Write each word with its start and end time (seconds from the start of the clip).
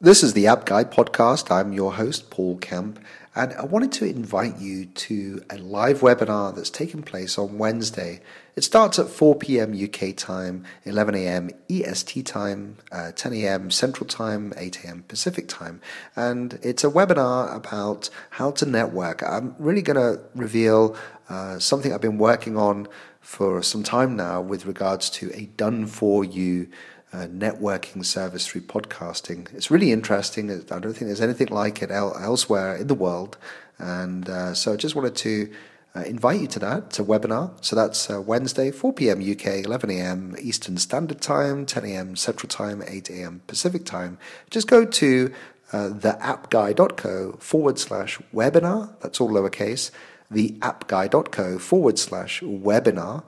This 0.00 0.24
is 0.24 0.32
the 0.32 0.48
App 0.48 0.66
Guy 0.66 0.82
podcast. 0.82 1.52
I'm 1.52 1.72
your 1.72 1.92
host, 1.92 2.28
Paul 2.28 2.58
Kemp, 2.58 2.98
and 3.36 3.52
I 3.52 3.64
wanted 3.64 3.92
to 3.92 4.04
invite 4.04 4.58
you 4.58 4.86
to 4.86 5.40
a 5.48 5.56
live 5.56 6.00
webinar 6.00 6.54
that's 6.54 6.68
taking 6.68 7.04
place 7.04 7.38
on 7.38 7.58
Wednesday. 7.58 8.20
It 8.56 8.64
starts 8.64 8.98
at 8.98 9.08
4 9.08 9.36
p.m. 9.36 9.72
UK 9.72 10.16
time, 10.16 10.64
11 10.84 11.14
a.m. 11.14 11.50
EST 11.70 12.26
time, 12.26 12.78
uh, 12.90 13.12
10 13.12 13.34
a.m. 13.34 13.70
Central 13.70 14.06
time, 14.06 14.52
8 14.56 14.84
a.m. 14.84 15.04
Pacific 15.06 15.46
time, 15.46 15.80
and 16.16 16.58
it's 16.60 16.82
a 16.82 16.90
webinar 16.90 17.54
about 17.54 18.10
how 18.30 18.50
to 18.50 18.66
network. 18.66 19.22
I'm 19.22 19.54
really 19.60 19.80
going 19.80 19.96
to 19.96 20.20
reveal 20.34 20.96
uh, 21.28 21.60
something 21.60 21.94
I've 21.94 22.00
been 22.00 22.18
working 22.18 22.56
on 22.56 22.88
for 23.20 23.62
some 23.62 23.84
time 23.84 24.16
now 24.16 24.40
with 24.40 24.66
regards 24.66 25.08
to 25.08 25.30
a 25.34 25.46
done 25.56 25.86
for 25.86 26.24
you 26.24 26.68
uh, 27.14 27.26
networking 27.28 28.04
service 28.04 28.46
through 28.46 28.62
podcasting. 28.62 29.52
It's 29.54 29.70
really 29.70 29.92
interesting. 29.92 30.50
I 30.50 30.78
don't 30.80 30.92
think 30.92 31.06
there's 31.06 31.20
anything 31.20 31.48
like 31.48 31.80
it 31.80 31.90
el- 31.90 32.16
elsewhere 32.18 32.74
in 32.76 32.88
the 32.88 32.94
world. 32.94 33.38
And 33.78 34.28
uh, 34.28 34.54
so 34.54 34.72
I 34.72 34.76
just 34.76 34.96
wanted 34.96 35.14
to 35.16 35.52
uh, 35.94 36.00
invite 36.00 36.40
you 36.40 36.46
to 36.48 36.58
that, 36.58 36.90
to 36.90 37.04
webinar. 37.04 37.52
So 37.64 37.76
that's 37.76 38.10
uh, 38.10 38.20
Wednesday, 38.20 38.72
4 38.72 38.92
p.m. 38.94 39.20
UK, 39.20 39.64
11 39.64 39.90
a.m. 39.90 40.34
Eastern 40.40 40.76
Standard 40.76 41.20
Time, 41.20 41.66
10 41.66 41.84
a.m. 41.84 42.16
Central 42.16 42.48
Time, 42.48 42.82
8 42.84 43.10
a.m. 43.10 43.42
Pacific 43.46 43.84
Time. 43.84 44.18
Just 44.50 44.66
go 44.66 44.84
to 44.84 45.32
uh, 45.72 45.90
theappguy.co 45.90 47.36
forward 47.38 47.78
slash 47.78 48.18
webinar. 48.34 48.98
That's 49.00 49.20
all 49.20 49.30
lowercase. 49.30 49.92
Theappguy.co 50.32 51.58
forward 51.60 51.98
slash 52.00 52.40
webinar 52.40 53.22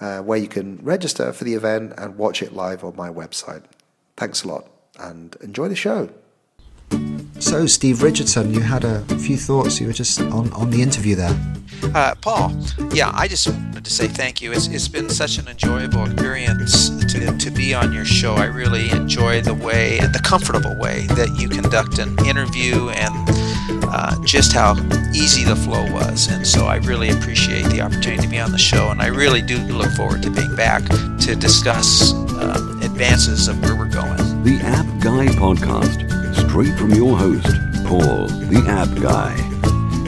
uh, 0.00 0.20
where 0.20 0.38
you 0.38 0.48
can 0.48 0.78
register 0.82 1.32
for 1.32 1.44
the 1.44 1.54
event 1.54 1.94
and 1.98 2.16
watch 2.16 2.42
it 2.42 2.52
live 2.52 2.84
on 2.84 2.96
my 2.96 3.08
website. 3.08 3.64
Thanks 4.16 4.44
a 4.44 4.48
lot 4.48 4.68
and 4.98 5.36
enjoy 5.42 5.68
the 5.68 5.76
show. 5.76 6.10
So, 7.38 7.66
Steve 7.66 8.02
Richardson, 8.02 8.54
you 8.54 8.60
had 8.60 8.84
a 8.84 9.02
few 9.18 9.36
thoughts. 9.36 9.78
You 9.78 9.88
were 9.88 9.92
just 9.92 10.20
on, 10.20 10.50
on 10.54 10.70
the 10.70 10.80
interview 10.80 11.16
there. 11.16 11.36
Uh, 11.94 12.14
Paul, 12.22 12.56
yeah, 12.92 13.10
I 13.12 13.28
just 13.28 13.46
wanted 13.46 13.84
to 13.84 13.90
say 13.90 14.08
thank 14.08 14.40
you. 14.40 14.52
It's, 14.52 14.68
it's 14.68 14.88
been 14.88 15.10
such 15.10 15.36
an 15.36 15.46
enjoyable 15.46 16.04
experience 16.04 16.88
to, 17.12 17.36
to 17.36 17.50
be 17.50 17.74
on 17.74 17.92
your 17.92 18.06
show. 18.06 18.34
I 18.34 18.46
really 18.46 18.90
enjoy 18.90 19.42
the 19.42 19.52
way, 19.52 19.98
and 19.98 20.14
the 20.14 20.18
comfortable 20.20 20.74
way 20.78 21.06
that 21.08 21.36
you 21.38 21.50
conduct 21.50 21.98
an 21.98 22.16
interview 22.26 22.88
and 22.88 23.28
uh, 23.88 24.14
just 24.24 24.52
how 24.52 24.74
easy 25.12 25.44
the 25.44 25.56
flow 25.56 25.90
was. 25.92 26.28
And 26.28 26.46
so 26.46 26.66
I 26.66 26.76
really 26.76 27.10
appreciate 27.10 27.64
the 27.66 27.80
opportunity 27.80 28.22
to 28.22 28.28
be 28.28 28.38
on 28.38 28.52
the 28.52 28.58
show. 28.58 28.90
And 28.90 29.00
I 29.00 29.08
really 29.08 29.42
do 29.42 29.58
look 29.58 29.90
forward 29.92 30.22
to 30.22 30.30
being 30.30 30.54
back 30.56 30.84
to 31.20 31.36
discuss 31.36 32.12
uh, 32.14 32.78
advances 32.82 33.48
of 33.48 33.60
where 33.62 33.76
we're 33.76 33.90
going. 33.90 34.16
The 34.42 34.58
App 34.62 34.86
Guy 35.02 35.26
Podcast, 35.36 36.00
straight 36.48 36.76
from 36.78 36.90
your 36.92 37.16
host, 37.16 37.46
Paul, 37.86 38.26
the 38.26 38.64
App 38.68 38.90
Guy, 39.00 39.34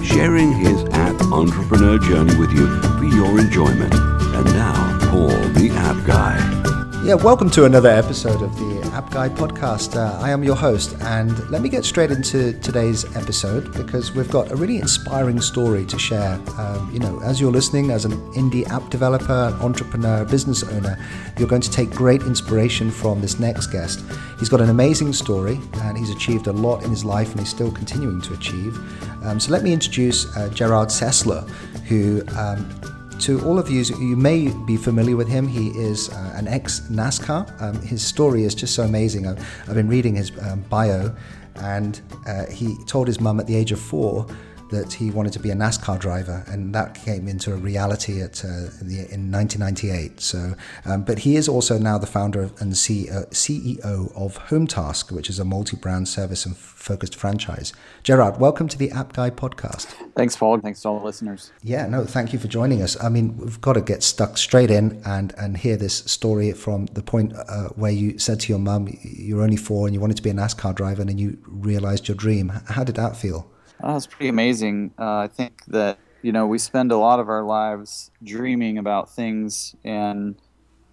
sharing 0.05 0.53
his 0.53 0.85
app 0.93 1.21
entrepreneur 1.33 1.99
journey 1.99 2.37
with 2.37 2.53
you 2.53 2.81
for 2.99 3.05
your 3.05 3.39
enjoyment. 3.39 3.95
And 3.95 4.45
now, 4.47 4.99
Paul, 5.11 5.29
the 5.29 5.71
App 5.73 6.07
Guy. 6.07 6.68
Yeah, 7.05 7.15
welcome 7.15 7.49
to 7.51 7.65
another 7.65 7.89
episode 7.89 8.43
of 8.43 8.55
the 8.57 8.91
App 8.93 9.11
Guy 9.11 9.29
podcast. 9.29 9.97
Uh, 9.97 10.19
I 10.21 10.31
am 10.31 10.43
your 10.43 10.57
host, 10.57 10.97
and 11.01 11.49
let 11.49 11.63
me 11.63 11.69
get 11.69 11.85
straight 11.85 12.11
into 12.11 12.53
today's 12.55 13.05
episode 13.17 13.73
because 13.73 14.13
we've 14.13 14.29
got 14.29 14.51
a 14.51 14.57
really 14.57 14.79
inspiring 14.79 15.41
story 15.41 15.87
to 15.87 15.99
share. 15.99 16.41
Um, 16.59 16.91
you 16.93 16.99
know, 16.99 17.21
as 17.23 17.41
you're 17.41 17.53
listening, 17.53 17.93
as 17.93 18.05
an 18.05 18.13
indie 18.33 18.69
app 18.69 18.91
developer, 18.91 19.57
entrepreneur, 19.61 20.25
business 20.25 20.65
owner, 20.65 20.99
you're 21.39 21.49
going 21.49 21.63
to 21.63 21.71
take 21.71 21.89
great 21.91 22.23
inspiration 22.23 22.91
from 22.91 23.21
this 23.21 23.39
next 23.39 23.69
guest. 23.69 24.05
He's 24.41 24.49
got 24.49 24.61
an 24.61 24.69
amazing 24.69 25.13
story, 25.13 25.61
and 25.75 25.97
he's 25.97 26.11
achieved 26.11 26.49
a 26.49 26.53
lot 26.53 26.83
in 26.83 26.91
his 26.91 27.05
life, 27.05 27.31
and 27.31 27.39
he's 27.39 27.49
still 27.49 27.71
continuing 27.71 28.21
to 28.23 28.35
achieve. 28.35 28.77
Um, 29.25 29.39
so 29.39 29.53
let 29.53 29.63
me 29.63 29.73
introduce 29.73 30.27
uh, 30.37 30.51
Jerrod 30.51 30.89
Sessler, 30.89 31.49
who 31.87 32.23
um, 32.37 32.98
to 33.21 33.45
all 33.45 33.59
of 33.59 33.69
you, 33.71 33.83
you 33.83 34.17
may 34.17 34.49
be 34.67 34.77
familiar 34.77 35.17
with 35.17 35.29
him. 35.29 35.49
He 35.49 35.69
is 35.71 36.09
uh, 36.11 36.33
an 36.37 36.47
ex 36.47 36.81
NASCAR. 36.91 37.61
Um, 37.61 37.81
his 37.83 38.05
story 38.05 38.45
is 38.45 38.55
just 38.55 38.75
so 38.75 38.85
amazing. 38.85 39.27
I've, 39.27 39.39
I've 39.69 39.75
been 39.75 39.89
reading 39.89 40.15
his 40.15 40.31
um, 40.43 40.61
bio, 40.69 41.15
and 41.57 42.01
uh, 42.27 42.47
he 42.47 42.77
told 42.87 43.07
his 43.07 43.21
mum 43.21 43.41
at 43.41 43.47
the 43.47 43.57
age 43.57 43.73
of 43.73 43.81
four 43.81 44.27
that 44.71 44.93
he 44.93 45.11
wanted 45.11 45.33
to 45.33 45.39
be 45.39 45.51
a 45.51 45.55
NASCAR 45.55 45.99
driver, 45.99 46.45
and 46.47 46.75
that 46.75 46.95
came 46.95 47.29
into 47.29 47.53
a 47.53 47.57
reality 47.57 48.21
at 48.21 48.45
uh, 48.45 48.69
the, 48.83 49.07
in 49.11 49.31
1998. 49.31 50.21
So, 50.21 50.55
um, 50.85 51.03
but 51.03 51.21
he 51.21 51.37
is 51.37 51.49
also 51.49 51.79
now 51.79 51.99
the 51.99 52.07
founder 52.07 52.51
and 52.61 52.73
CEO, 52.73 53.29
CEO 53.31 54.13
of 54.17 54.39
HomeTask, 54.49 55.11
which 55.13 55.31
is 55.31 55.39
a 55.39 55.45
multi-brand 55.45 56.09
service 56.09 56.45
and 56.45 56.57
focused 56.57 57.15
franchise. 57.15 57.73
Jerrod, 58.05 58.39
welcome 58.39 58.69
to 58.69 58.79
the 58.79 58.91
App 58.91 59.13
Guy 59.13 59.31
podcast. 59.31 59.87
Thanks, 60.15 60.37
Paul. 60.37 60.59
Thanks 60.61 60.83
to 60.83 60.89
all 60.89 60.99
the 60.99 61.05
listeners. 61.05 61.53
Yeah, 61.63 61.87
no, 61.87 62.05
thank 62.05 62.33
you 62.33 62.39
for 62.39 62.49
joining 62.49 62.83
us. 62.83 63.03
I 63.03 63.09
mean, 63.09 63.37
we've 63.37 63.61
got 63.61 63.75
to 63.75 63.81
get 63.81 64.03
stuck 64.03 64.37
straight 64.37 64.71
in 64.71 65.01
and 65.05 65.35
and 65.39 65.57
hear 65.57 65.77
this 65.77 65.97
story 65.99 66.53
from 66.53 66.87
the 66.87 67.03
point 67.03 67.33
uh, 67.35 67.69
where 67.71 67.91
you 67.91 68.19
said 68.19 68.41
to 68.41 68.53
your 68.53 68.59
mum 68.59 68.89
you're 69.03 69.43
only 69.43 69.57
four 69.57 69.87
and 69.87 69.95
you 69.95 70.01
wanted 70.01 70.17
to 70.17 70.23
be 70.23 70.31
a 70.31 70.35
NASCAR 70.35 70.75
driver, 70.75 71.01
and 71.01 71.09
then 71.11 71.19
you 71.19 71.39
realized 71.47 72.09
your 72.09 72.17
dream. 72.17 72.49
How 72.67 72.85
did 72.85 72.97
that 72.97 73.17
feel? 73.17 73.51
Oh, 73.83 73.97
it's 73.97 74.07
pretty 74.07 74.29
amazing. 74.29 74.93
Uh, 74.99 75.19
I 75.19 75.29
think 75.29 75.65
that 75.67 75.99
you 76.23 76.33
know 76.33 76.47
we 76.47 76.59
spend 76.59 76.91
a 76.91 76.97
lot 76.97 77.21
of 77.21 77.29
our 77.29 77.45
lives 77.45 78.11
dreaming 78.23 78.77
about 78.77 79.11
things, 79.11 79.77
and 79.85 80.35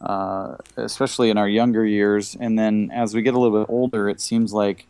uh, 0.02 0.58
especially 0.78 1.30
in 1.30 1.38
our 1.38 1.50
younger 1.50 1.86
years, 1.86 2.36
and 2.40 2.60
then 2.60 2.92
as 2.94 3.16
we 3.16 3.22
get 3.24 3.34
a 3.34 3.40
little 3.40 3.60
bit 3.60 3.72
older, 3.72 4.08
it 4.08 4.22
seems 4.22 4.54
like 4.54 4.86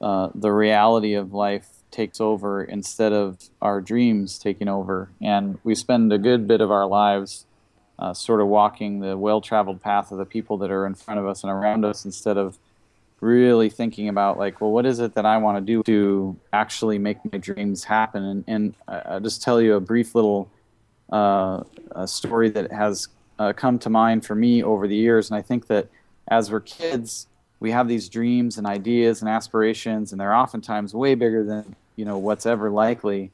uh, 0.00 0.30
the 0.34 0.50
reality 0.50 1.14
of 1.14 1.32
life 1.32 1.68
takes 1.92 2.20
over 2.20 2.64
instead 2.64 3.12
of 3.12 3.38
our 3.62 3.80
dreams 3.80 4.38
taking 4.38 4.68
over, 4.68 5.10
and 5.20 5.58
we 5.62 5.74
spend 5.74 6.12
a 6.12 6.18
good 6.18 6.48
bit 6.48 6.60
of 6.60 6.70
our 6.70 6.86
lives. 6.86 7.46
Uh, 7.98 8.14
sort 8.14 8.40
of 8.40 8.46
walking 8.46 9.00
the 9.00 9.14
well-traveled 9.14 9.82
path 9.82 10.10
of 10.10 10.16
the 10.16 10.24
people 10.24 10.56
that 10.56 10.70
are 10.70 10.86
in 10.86 10.94
front 10.94 11.20
of 11.20 11.26
us 11.26 11.44
and 11.44 11.52
around 11.52 11.84
us 11.84 12.06
instead 12.06 12.38
of 12.38 12.56
really 13.20 13.68
thinking 13.68 14.08
about 14.08 14.38
like 14.38 14.60
well 14.60 14.70
what 14.70 14.86
is 14.86 14.98
it 14.98 15.14
that 15.14 15.26
i 15.26 15.36
want 15.36 15.58
to 15.58 15.60
do 15.60 15.82
to 15.82 16.34
actually 16.52 16.98
make 16.98 17.18
my 17.32 17.38
dreams 17.38 17.84
happen? 17.84 18.22
And, 18.24 18.44
and 18.46 18.74
i'll 18.88 19.20
just 19.20 19.42
tell 19.42 19.60
you 19.60 19.74
a 19.74 19.80
brief 19.80 20.14
little 20.14 20.50
uh, 21.12 21.64
a 21.92 22.06
story 22.06 22.50
that 22.50 22.70
has 22.72 23.08
uh, 23.38 23.52
come 23.52 23.78
to 23.80 23.90
mind 23.90 24.24
for 24.24 24.34
me 24.34 24.62
over 24.62 24.86
the 24.86 24.96
years. 24.96 25.30
And 25.30 25.36
i 25.38 25.42
think 25.42 25.66
that 25.66 25.88
as 26.28 26.50
we're 26.50 26.60
kids 26.60 27.26
we 27.58 27.70
have 27.70 27.88
these 27.88 28.08
dreams 28.08 28.56
and 28.56 28.66
ideas 28.66 29.20
and 29.20 29.28
aspirations 29.28 30.12
and 30.12 30.20
they're 30.20 30.34
oftentimes 30.34 30.94
way 30.94 31.14
bigger 31.14 31.44
than 31.44 31.76
you 31.96 32.04
know 32.04 32.18
what's 32.18 32.46
ever 32.46 32.70
likely. 32.70 33.30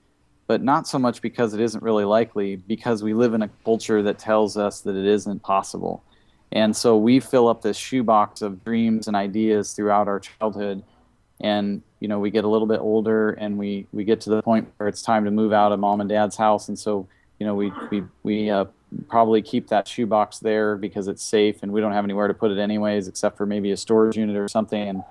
But 0.49 0.63
not 0.63 0.87
so 0.87 0.99
much 0.99 1.23
because 1.23 1.55
it 1.55 1.61
isn't 1.61 1.83
really 1.83 2.05
likely 2.05 2.55
because 2.55 3.03
we 3.03 3.15
live 3.15 3.35
in 3.35 3.43
a 3.43 3.51
culture 3.65 4.03
that 4.03 4.19
tells 4.19 4.57
us 4.57 4.81
that 4.83 4.95
it 4.95 5.05
isn't 5.05 5.43
possible 5.43 6.05
and 6.53 6.77
so 6.77 6.97
we 6.97 7.21
fill 7.21 7.49
up 7.49 7.63
this 7.63 7.77
shoebox 7.77 8.43
of 8.43 8.65
dreams 8.65 9.09
and 9.09 9.17
ideas 9.17 9.73
throughout 9.73 10.09
our 10.09 10.21
childhood. 10.21 10.83
And, 11.41 11.83
you 12.01 12.09
know, 12.09 12.19
we 12.19 12.31
get 12.31 12.45
a 12.45 12.49
little 12.49 12.69
bit 12.69 12.81
older 12.81 13.33
and 13.33 13.59
we, 13.59 13.87
we 13.93 14.05
get 14.05 14.21
to 14.23 14.31
the 14.31 14.43
point 14.43 14.69
where 14.77 14.89
it's 14.89 15.03
time 15.03 15.25
to 15.25 15.31
move 15.31 15.53
out 15.53 15.73
of 15.73 15.81
mom 15.81 16.01
and 16.01 16.09
dad's 16.09 16.37
house. 16.37 16.69
And 16.69 16.79
so, 16.79 17.09
you 17.39 17.47
know, 17.47 17.55
we, 17.55 17.73
we, 17.91 18.05
we 18.23 18.51
uh, 18.51 18.67
probably 19.09 19.43
keep 19.43 19.69
that 19.69 19.89
shoebox 19.89 20.39
there 20.39 20.77
because 20.77 21.09
it's 21.09 21.23
safe 21.23 21.63
and 21.63 21.73
we 21.73 21.81
don't 21.81 21.93
have 21.93 22.05
anywhere 22.05 22.29
to 22.29 22.35
put 22.35 22.53
it 22.53 22.59
anyways, 22.59 23.09
except 23.09 23.37
for 23.37 23.45
maybe 23.45 23.73
a 23.73 23.77
storage 23.77 24.17
unit 24.17 24.37
or 24.37 24.49
something. 24.49 24.89
And, 24.89 25.03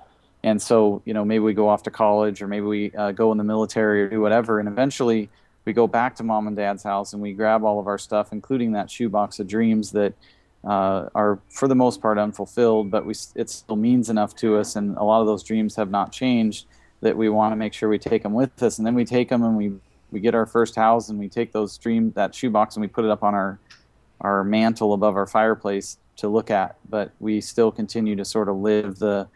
and 0.41 0.61
so, 0.61 1.01
you 1.05 1.13
know, 1.13 1.25
maybe 1.25 1.39
we 1.39 1.53
go 1.53 1.67
off 1.67 1.83
to 1.83 1.91
college 1.91 2.41
or 2.41 2.47
maybe 2.47 2.65
we 2.65 2.91
uh, 2.93 3.11
go 3.11 3.31
in 3.31 3.37
the 3.37 3.43
military 3.43 4.01
or 4.03 4.09
do 4.09 4.21
whatever. 4.21 4.59
And 4.59 4.69
eventually 4.69 5.29
we 5.65 5.73
go 5.73 5.85
back 5.85 6.15
to 6.15 6.23
mom 6.23 6.47
and 6.47 6.55
dad's 6.55 6.83
house 6.83 7.13
and 7.13 7.21
we 7.21 7.33
grab 7.33 7.63
all 7.63 7.79
of 7.79 7.87
our 7.87 7.97
stuff, 7.97 8.31
including 8.31 8.71
that 8.71 8.89
shoebox 8.89 9.39
of 9.39 9.47
dreams 9.47 9.91
that, 9.91 10.13
uh, 10.65 11.09
are 11.13 11.39
for 11.49 11.67
the 11.67 11.75
most 11.75 12.01
part 12.01 12.17
unfulfilled, 12.17 12.89
but 12.89 13.05
we 13.05 13.13
it 13.35 13.49
still 13.49 13.75
means 13.75 14.09
enough 14.09 14.35
to 14.37 14.57
us, 14.57 14.75
and 14.75 14.97
a 14.97 15.03
lot 15.03 15.21
of 15.21 15.27
those 15.27 15.43
dreams 15.43 15.75
have 15.75 15.91
not 15.91 16.11
changed. 16.11 16.65
That 17.01 17.17
we 17.17 17.29
want 17.29 17.51
to 17.51 17.55
make 17.55 17.73
sure 17.73 17.87
we 17.87 17.99
take 17.99 18.23
them 18.23 18.33
with 18.33 18.63
us, 18.63 18.77
and 18.79 18.87
then 18.87 18.95
we 18.95 19.05
take 19.05 19.29
them 19.29 19.43
and 19.43 19.55
we 19.55 19.73
we 20.11 20.19
get 20.19 20.33
our 20.33 20.45
first 20.45 20.75
house, 20.75 21.09
and 21.09 21.19
we 21.19 21.29
take 21.29 21.51
those 21.51 21.77
dream 21.77 22.11
that 22.15 22.33
shoebox 22.33 22.75
and 22.75 22.81
we 22.81 22.87
put 22.87 23.05
it 23.05 23.11
up 23.11 23.23
on 23.23 23.35
our 23.35 23.59
our 24.21 24.43
mantle 24.43 24.93
above 24.93 25.15
our 25.15 25.27
fireplace 25.27 25.97
to 26.17 26.27
look 26.29 26.49
at. 26.49 26.77
But 26.89 27.11
we 27.19 27.41
still 27.41 27.71
continue 27.71 28.15
to 28.15 28.25
sort 28.25 28.49
of 28.49 28.55
live 28.55 28.97
the 28.97 29.27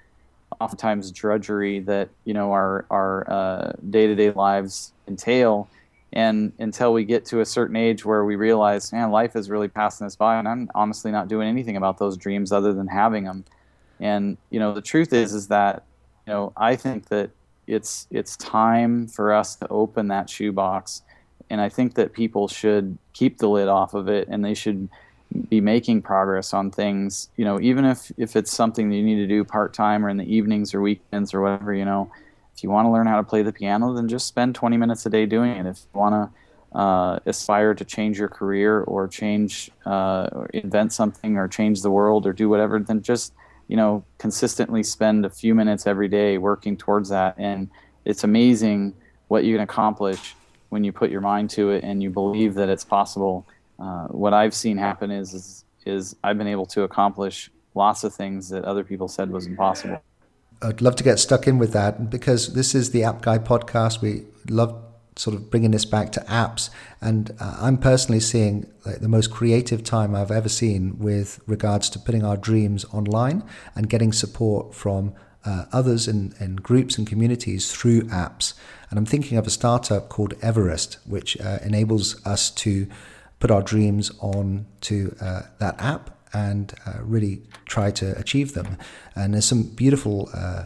oftentimes 0.60 1.12
drudgery 1.12 1.80
that 1.82 2.10
you 2.26 2.34
know 2.34 2.52
our 2.54 2.86
our 2.90 3.76
day 3.90 4.08
to 4.08 4.16
day 4.16 4.32
lives 4.32 4.94
entail 5.08 5.70
and 6.14 6.52
until 6.60 6.92
we 6.92 7.04
get 7.04 7.26
to 7.26 7.42
a 7.42 7.46
certain 7.46 7.76
age 7.76 8.06
where 8.06 8.26
we 8.26 8.36
realize 8.36 8.92
man 8.92 9.12
life 9.12 9.36
is 9.36 9.50
really 9.50 9.68
passing 9.68 10.08
us 10.08 10.16
by 10.16 10.38
and 10.38 10.48
i'm 10.48 10.70
honestly 10.76 11.12
not 11.12 11.28
doing 11.28 11.48
anything 11.48 11.78
about 11.78 11.98
those 11.98 12.18
dreams 12.18 12.52
other 12.52 12.74
than 12.74 12.88
having 12.88 13.24
them 13.24 13.44
and 14.00 14.38
you 14.50 14.60
know 14.60 14.74
the 14.74 14.82
truth 14.82 15.14
is 15.14 15.34
is 15.34 15.48
that 15.48 15.84
you 16.26 16.34
know 16.34 16.52
i 16.58 16.76
think 16.76 17.08
that 17.10 17.30
it's 17.68 18.08
it's 18.10 18.36
time 18.38 19.08
for 19.08 19.34
us 19.34 19.56
to 19.56 19.68
open 19.68 20.08
that 20.08 20.30
shoebox 20.30 21.04
and 21.50 21.62
i 21.62 21.70
think 21.70 21.96
that 21.96 22.14
people 22.14 22.48
should 22.48 22.98
keep 23.14 23.38
the 23.38 23.48
lid 23.48 23.68
off 23.68 23.94
of 23.94 24.08
it 24.08 24.28
and 24.30 24.44
they 24.44 24.54
should 24.54 24.90
be 25.50 25.62
making 25.62 26.02
progress 26.02 26.54
on 26.54 26.72
things. 26.72 27.30
You 27.36 27.46
know, 27.46 27.60
even 27.60 27.86
if 27.86 28.12
if 28.18 28.36
it's 28.36 28.52
something 28.52 28.90
that 28.90 28.96
you 28.96 29.04
need 29.04 29.18
to 29.18 29.28
do 29.28 29.44
part 29.44 29.74
time 29.74 30.06
or 30.06 30.10
in 30.10 30.18
the 30.18 30.34
evenings 30.36 30.74
or 30.74 30.82
weekends 30.82 31.34
or 31.34 31.42
whatever. 31.42 31.74
You 31.74 31.86
know, 31.86 32.12
if 32.60 32.64
you 32.64 32.70
want 32.70 32.88
to 32.88 32.92
learn 32.92 33.08
how 33.08 33.16
to 33.16 33.24
play 33.24 33.42
the 33.42 33.54
piano, 33.54 33.94
then 33.94 34.10
just 34.10 34.28
spend 34.28 34.54
20 34.54 34.76
minutes 34.76 35.06
a 35.06 35.10
day 35.10 35.26
doing 35.26 35.52
it. 35.52 35.66
If 35.66 35.80
you 35.94 35.98
want 35.98 36.14
to 36.74 36.78
uh, 36.78 37.20
aspire 37.26 37.74
to 37.74 37.86
change 37.86 38.20
your 38.20 38.28
career 38.28 38.82
or 38.82 39.08
change, 39.08 39.72
uh, 39.86 40.28
or 40.34 40.48
invent 40.48 40.92
something 40.92 41.38
or 41.38 41.48
change 41.48 41.82
the 41.84 41.90
world 41.90 42.28
or 42.28 42.34
do 42.34 42.50
whatever, 42.50 42.78
then 42.78 43.02
just 43.02 43.34
you 43.70 43.78
know 43.78 44.04
consistently 44.18 44.84
spend 44.84 45.26
a 45.26 45.30
few 45.30 45.56
minutes 45.56 45.88
every 45.88 46.10
day 46.10 46.38
working 46.38 46.76
towards 46.76 47.08
that. 47.10 47.36
And 47.38 47.70
it's 48.04 48.26
amazing 48.26 48.94
what 49.30 49.46
you 49.46 49.56
can 49.56 49.64
accomplish 49.64 50.36
when 50.68 50.84
you 50.84 50.92
put 50.92 51.10
your 51.10 51.22
mind 51.22 51.50
to 51.52 51.70
it 51.70 51.86
and 51.86 52.04
you 52.04 52.10
believe 52.10 52.56
that 52.56 52.68
it's 52.68 52.84
possible. 52.84 53.48
Uh, 53.80 54.08
what 54.08 54.34
I've 54.34 54.54
seen 54.54 54.76
happen 54.76 55.12
is, 55.12 55.34
is 55.34 55.64
is 55.86 56.14
I've 56.26 56.38
been 56.38 56.48
able 56.48 56.66
to 56.66 56.84
accomplish 56.84 57.50
lots 57.74 58.04
of 58.04 58.14
things 58.14 58.50
that 58.50 58.66
other 58.66 58.84
people 58.84 59.08
said 59.08 59.32
was 59.32 59.46
impossible. 59.46 60.02
I'd 60.62 60.82
love 60.82 60.96
to 60.98 61.04
get 61.04 61.20
stuck 61.20 61.48
in 61.48 61.58
with 61.58 61.72
that 61.74 62.10
because 62.10 62.54
this 62.54 62.76
is 62.76 62.92
the 62.92 63.04
App 63.04 63.22
Guy 63.22 63.38
podcast. 63.40 64.02
We 64.02 64.24
love 64.50 64.76
sort 65.16 65.36
of 65.36 65.50
bringing 65.50 65.72
this 65.72 65.86
back 65.86 66.12
to 66.14 66.22
apps, 66.22 66.70
and 67.02 67.32
uh, 67.40 67.58
I'm 67.60 67.78
personally 67.78 68.20
seeing 68.20 68.70
like, 68.86 69.00
the 69.00 69.08
most 69.08 69.32
creative 69.32 69.84
time 69.84 70.16
I've 70.16 70.32
ever 70.32 70.50
seen 70.50 71.00
with 71.00 71.42
regards 71.46 71.90
to 71.92 72.00
putting 72.00 72.24
our 72.24 72.38
dreams 72.38 72.86
online 72.94 73.44
and 73.76 73.90
getting 73.90 74.12
support 74.12 74.74
from 74.74 75.14
uh, 75.46 75.66
others 75.72 76.08
in, 76.08 76.34
in 76.40 76.58
groups 76.58 76.98
and 76.98 77.08
communities 77.08 77.72
through 77.72 78.02
apps. 78.04 78.54
And 78.90 79.00
I'm 79.00 79.06
thinking 79.06 79.38
of 79.38 79.48
a 79.48 79.50
startup 79.50 80.10
called 80.10 80.34
Everest, 80.42 80.98
which 81.06 81.40
uh, 81.40 81.60
enables 81.64 82.26
us 82.26 82.50
to 82.52 82.88
put 83.40 83.52
our 83.52 83.62
dreams 83.62 84.12
on 84.20 84.66
to 84.82 85.16
uh, 85.22 85.42
that 85.60 85.80
app 85.80 86.19
and 86.34 86.74
uh, 86.86 87.02
really 87.02 87.42
try 87.66 87.92
to 87.92 88.18
achieve 88.18 88.54
them. 88.54 88.78
And 89.16 89.34
there's 89.34 89.46
some 89.46 89.64
beautiful, 89.64 90.30
uh, 90.34 90.66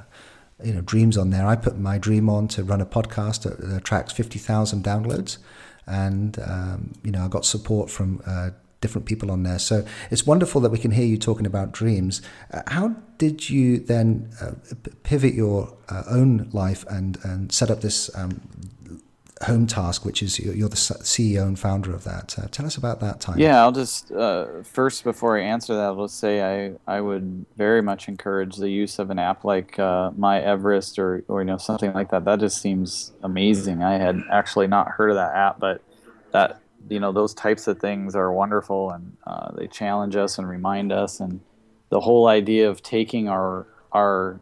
you 0.63 0.73
know, 0.73 0.81
dreams 0.81 1.17
on 1.17 1.29
there. 1.29 1.45
I 1.45 1.55
put 1.55 1.77
my 1.77 1.97
dream 1.97 2.29
on 2.29 2.47
to 2.49 2.63
run 2.63 2.81
a 2.81 2.85
podcast 2.85 3.43
that 3.43 3.75
attracts 3.75 4.13
50,000 4.13 4.83
downloads, 4.83 5.37
and 5.85 6.39
um, 6.45 6.93
you 7.03 7.11
know, 7.11 7.25
I 7.25 7.27
got 7.27 7.45
support 7.45 7.89
from 7.89 8.21
uh, 8.25 8.51
different 8.83 9.07
people 9.07 9.31
on 9.31 9.43
there. 9.43 9.59
So 9.59 9.85
it's 10.11 10.27
wonderful 10.27 10.61
that 10.61 10.69
we 10.69 10.77
can 10.77 10.91
hear 10.91 11.05
you 11.05 11.17
talking 11.17 11.45
about 11.45 11.71
dreams. 11.71 12.21
Uh, 12.51 12.61
how 12.67 12.95
did 13.17 13.49
you 13.49 13.79
then 13.79 14.29
uh, 14.41 14.51
pivot 15.03 15.33
your 15.33 15.75
uh, 15.89 16.03
own 16.09 16.49
life 16.51 16.85
and 16.89 17.17
and 17.23 17.51
set 17.51 17.71
up 17.71 17.81
this 17.81 18.15
um, 18.15 18.41
home 19.43 19.67
task, 19.67 20.05
which 20.05 20.21
is 20.21 20.39
you're 20.39 20.69
the 20.69 20.75
CEO 20.75 21.47
and 21.47 21.57
founder 21.59 21.93
of 21.93 22.03
that. 22.03 22.35
Uh, 22.37 22.47
tell 22.51 22.65
us 22.65 22.77
about 22.77 22.99
that 22.99 23.19
time. 23.19 23.39
Yeah, 23.39 23.61
I'll 23.61 23.71
just 23.71 24.11
uh, 24.11 24.63
first 24.63 25.03
before 25.03 25.37
I 25.37 25.43
answer 25.43 25.75
that, 25.75 25.93
let's 25.93 26.13
say 26.13 26.41
I 26.41 26.73
I 26.87 27.01
would 27.01 27.45
very 27.55 27.81
much 27.81 28.07
encourage 28.07 28.57
the 28.57 28.69
use 28.69 28.99
of 28.99 29.09
an 29.09 29.19
app 29.19 29.43
like 29.43 29.77
uh, 29.79 30.11
My 30.17 30.41
Everest 30.41 30.99
or 30.99 31.23
or 31.27 31.41
you 31.41 31.45
know 31.45 31.57
something 31.57 31.93
like 31.93 32.11
that. 32.11 32.25
That 32.25 32.39
just 32.39 32.61
seems 32.61 33.11
amazing. 33.23 33.83
I 33.83 33.97
had 33.97 34.21
actually 34.31 34.67
not 34.67 34.89
heard 34.89 35.09
of 35.09 35.15
that 35.15 35.35
app, 35.35 35.59
but 35.59 35.81
that 36.31 36.61
you 36.89 36.99
know 36.99 37.11
those 37.11 37.33
types 37.33 37.67
of 37.67 37.79
things 37.79 38.15
are 38.15 38.31
wonderful 38.31 38.91
and 38.91 39.15
uh, 39.25 39.51
they 39.53 39.67
challenge 39.67 40.15
us 40.15 40.37
and 40.37 40.47
remind 40.47 40.91
us 40.91 41.19
and 41.19 41.39
the 41.89 41.99
whole 41.99 42.27
idea 42.27 42.69
of 42.69 42.81
taking 42.81 43.29
our 43.29 43.67
our 43.91 44.39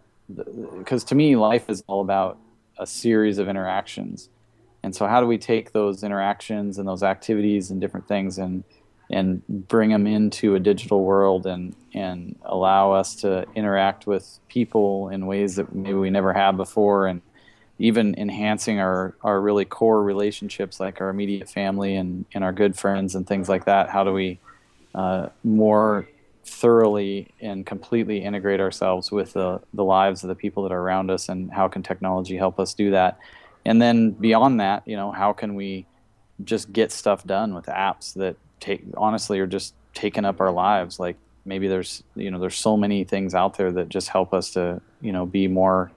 because 0.78 1.04
to 1.04 1.16
me 1.16 1.36
life 1.36 1.70
is 1.70 1.84
all 1.88 2.02
about 2.02 2.38
a 2.78 2.88
series 2.88 3.38
of 3.38 3.48
interactions 3.48 4.30
and 4.84 4.96
so, 4.96 5.08
how 5.08 5.22
do 5.22 5.28
we 5.28 5.38
take 5.38 5.72
those 5.72 6.04
interactions 6.04 6.78
and 6.78 6.88
those 6.88 7.04
activities 7.04 7.72
and 7.72 7.80
different 7.80 8.08
things 8.08 8.38
and 8.38 8.64
and 9.10 9.46
bring 9.48 9.90
them 9.90 10.08
into 10.08 10.56
a 10.56 10.60
digital 10.60 11.04
world 11.04 11.46
and 11.46 11.76
and 11.94 12.36
allow 12.44 12.92
us 12.92 13.16
to 13.16 13.46
interact 13.56 14.08
with 14.08 14.40
people 14.48 15.10
in 15.10 15.28
ways 15.28 15.58
that 15.58 15.74
maybe 15.76 15.94
we 15.94 16.10
never 16.10 16.34
have 16.34 16.58
before? 16.58 17.08
And 17.08 17.22
even 17.80 18.14
enhancing 18.18 18.80
our, 18.80 19.16
our 19.24 19.42
really 19.42 19.66
core 19.66 20.04
relationships 20.04 20.80
like 20.80 21.02
our 21.02 21.10
immediate 21.10 21.50
family 21.50 21.96
and, 21.96 22.26
and 22.32 22.44
our 22.44 22.52
good 22.52 22.78
friends 22.78 23.16
and 23.16 23.26
things 23.26 23.50
like 23.50 23.66
that 23.66 23.90
how 23.90 24.04
do 24.04 24.14
we 24.14 24.40
uh, 24.94 25.28
more 25.44 26.08
thoroughly 26.46 27.34
and 27.40 27.66
completely 27.66 28.24
integrate 28.24 28.60
ourselves 28.60 29.12
with 29.12 29.34
the, 29.34 29.60
the 29.74 29.84
lives 29.84 30.24
of 30.24 30.28
the 30.28 30.36
people 30.36 30.64
that 30.64 30.72
are 30.72 30.80
around 30.80 31.10
us? 31.10 31.30
And 31.30 31.52
how 31.52 31.68
can 31.68 31.84
technology 31.84 32.38
help 32.38 32.60
us 32.60 32.74
do 32.74 32.92
that 32.92 33.20
and 33.66 33.82
then 33.82 34.12
beyond 34.12 34.60
that, 34.60 34.88
you 34.88 34.96
know, 34.96 35.12
how 35.12 35.34
can 35.34 35.56
we 35.56 35.86
just 36.44 36.74
get 36.74 36.92
stuff 36.92 37.26
done 37.26 37.54
with 37.54 37.66
apps 37.66 38.14
that 38.16 38.36
take 38.60 38.84
honestly 38.98 39.40
are 39.40 39.48
just 39.48 39.74
taking 39.94 40.26
up 40.26 40.42
our 40.42 40.52
lives? 40.52 41.00
Like 41.00 41.18
maybe 41.46 41.68
there's 41.68 42.04
you 42.16 42.32
know 42.32 42.40
there's 42.40 42.58
so 42.58 42.78
many 42.78 43.04
things 43.04 43.34
out 43.36 43.58
there 43.58 43.72
that 43.72 43.90
just 43.90 44.10
help 44.10 44.34
us 44.34 44.52
to 44.52 44.82
you 45.02 45.12
know 45.12 45.26
be 45.26 45.48
more 45.48 45.92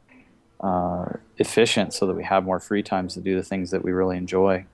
uh, 0.61 1.07
efficient 1.39 1.93
so 1.93 2.07
that 2.07 2.15
we 2.15 2.25
have 2.25 2.45
more 2.45 2.61
free 2.61 2.83
times 2.83 3.15
to 3.15 3.21
do 3.21 3.37
the 3.37 3.43
things 3.43 3.71
that 3.71 3.83
we 3.83 3.93
really 3.93 4.17
enjoy. 4.17 4.65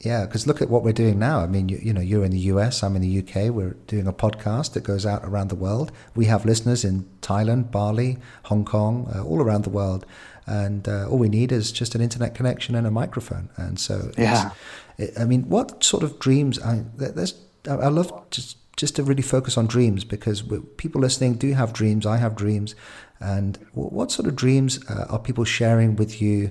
Yeah, 0.00 0.24
because 0.24 0.46
look 0.46 0.62
at 0.62 0.70
what 0.70 0.82
we're 0.82 0.92
doing 0.92 1.18
now. 1.18 1.40
I 1.40 1.46
mean, 1.46 1.68
you, 1.68 1.78
you 1.82 1.92
know, 1.92 2.00
you're 2.00 2.24
in 2.24 2.30
the 2.30 2.38
US, 2.38 2.82
I'm 2.82 2.96
in 2.96 3.02
the 3.02 3.18
UK. 3.18 3.52
We're 3.52 3.76
doing 3.86 4.06
a 4.06 4.14
podcast 4.14 4.72
that 4.72 4.82
goes 4.82 5.04
out 5.04 5.22
around 5.24 5.48
the 5.48 5.56
world. 5.56 5.92
We 6.14 6.24
have 6.24 6.46
listeners 6.46 6.84
in 6.84 7.06
Thailand, 7.20 7.70
Bali, 7.70 8.16
Hong 8.44 8.64
Kong, 8.64 9.10
uh, 9.14 9.22
all 9.22 9.42
around 9.42 9.64
the 9.64 9.70
world 9.70 10.06
and 10.50 10.88
uh, 10.88 11.08
all 11.08 11.18
we 11.18 11.28
need 11.28 11.52
is 11.52 11.70
just 11.70 11.94
an 11.94 12.00
internet 12.00 12.34
connection 12.34 12.74
and 12.74 12.86
a 12.86 12.90
microphone. 12.90 13.48
And 13.56 13.78
so, 13.78 14.10
yeah. 14.18 14.50
It, 14.98 15.12
I 15.18 15.24
mean, 15.24 15.48
what 15.48 15.82
sort 15.84 16.02
of 16.02 16.18
dreams? 16.18 16.58
I, 16.58 16.82
there's, 16.96 17.40
I 17.68 17.88
love 17.88 18.12
just 18.30 18.56
just 18.76 18.96
to 18.96 19.02
really 19.02 19.22
focus 19.22 19.58
on 19.58 19.66
dreams 19.66 20.04
because 20.04 20.42
people 20.76 21.02
listening 21.02 21.34
do 21.34 21.52
have 21.52 21.72
dreams. 21.72 22.04
I 22.04 22.16
have 22.16 22.34
dreams, 22.34 22.74
and 23.20 23.58
what 23.72 24.10
sort 24.10 24.26
of 24.26 24.34
dreams 24.34 24.80
uh, 24.90 25.06
are 25.08 25.18
people 25.18 25.44
sharing 25.44 25.96
with 25.96 26.20
you? 26.20 26.50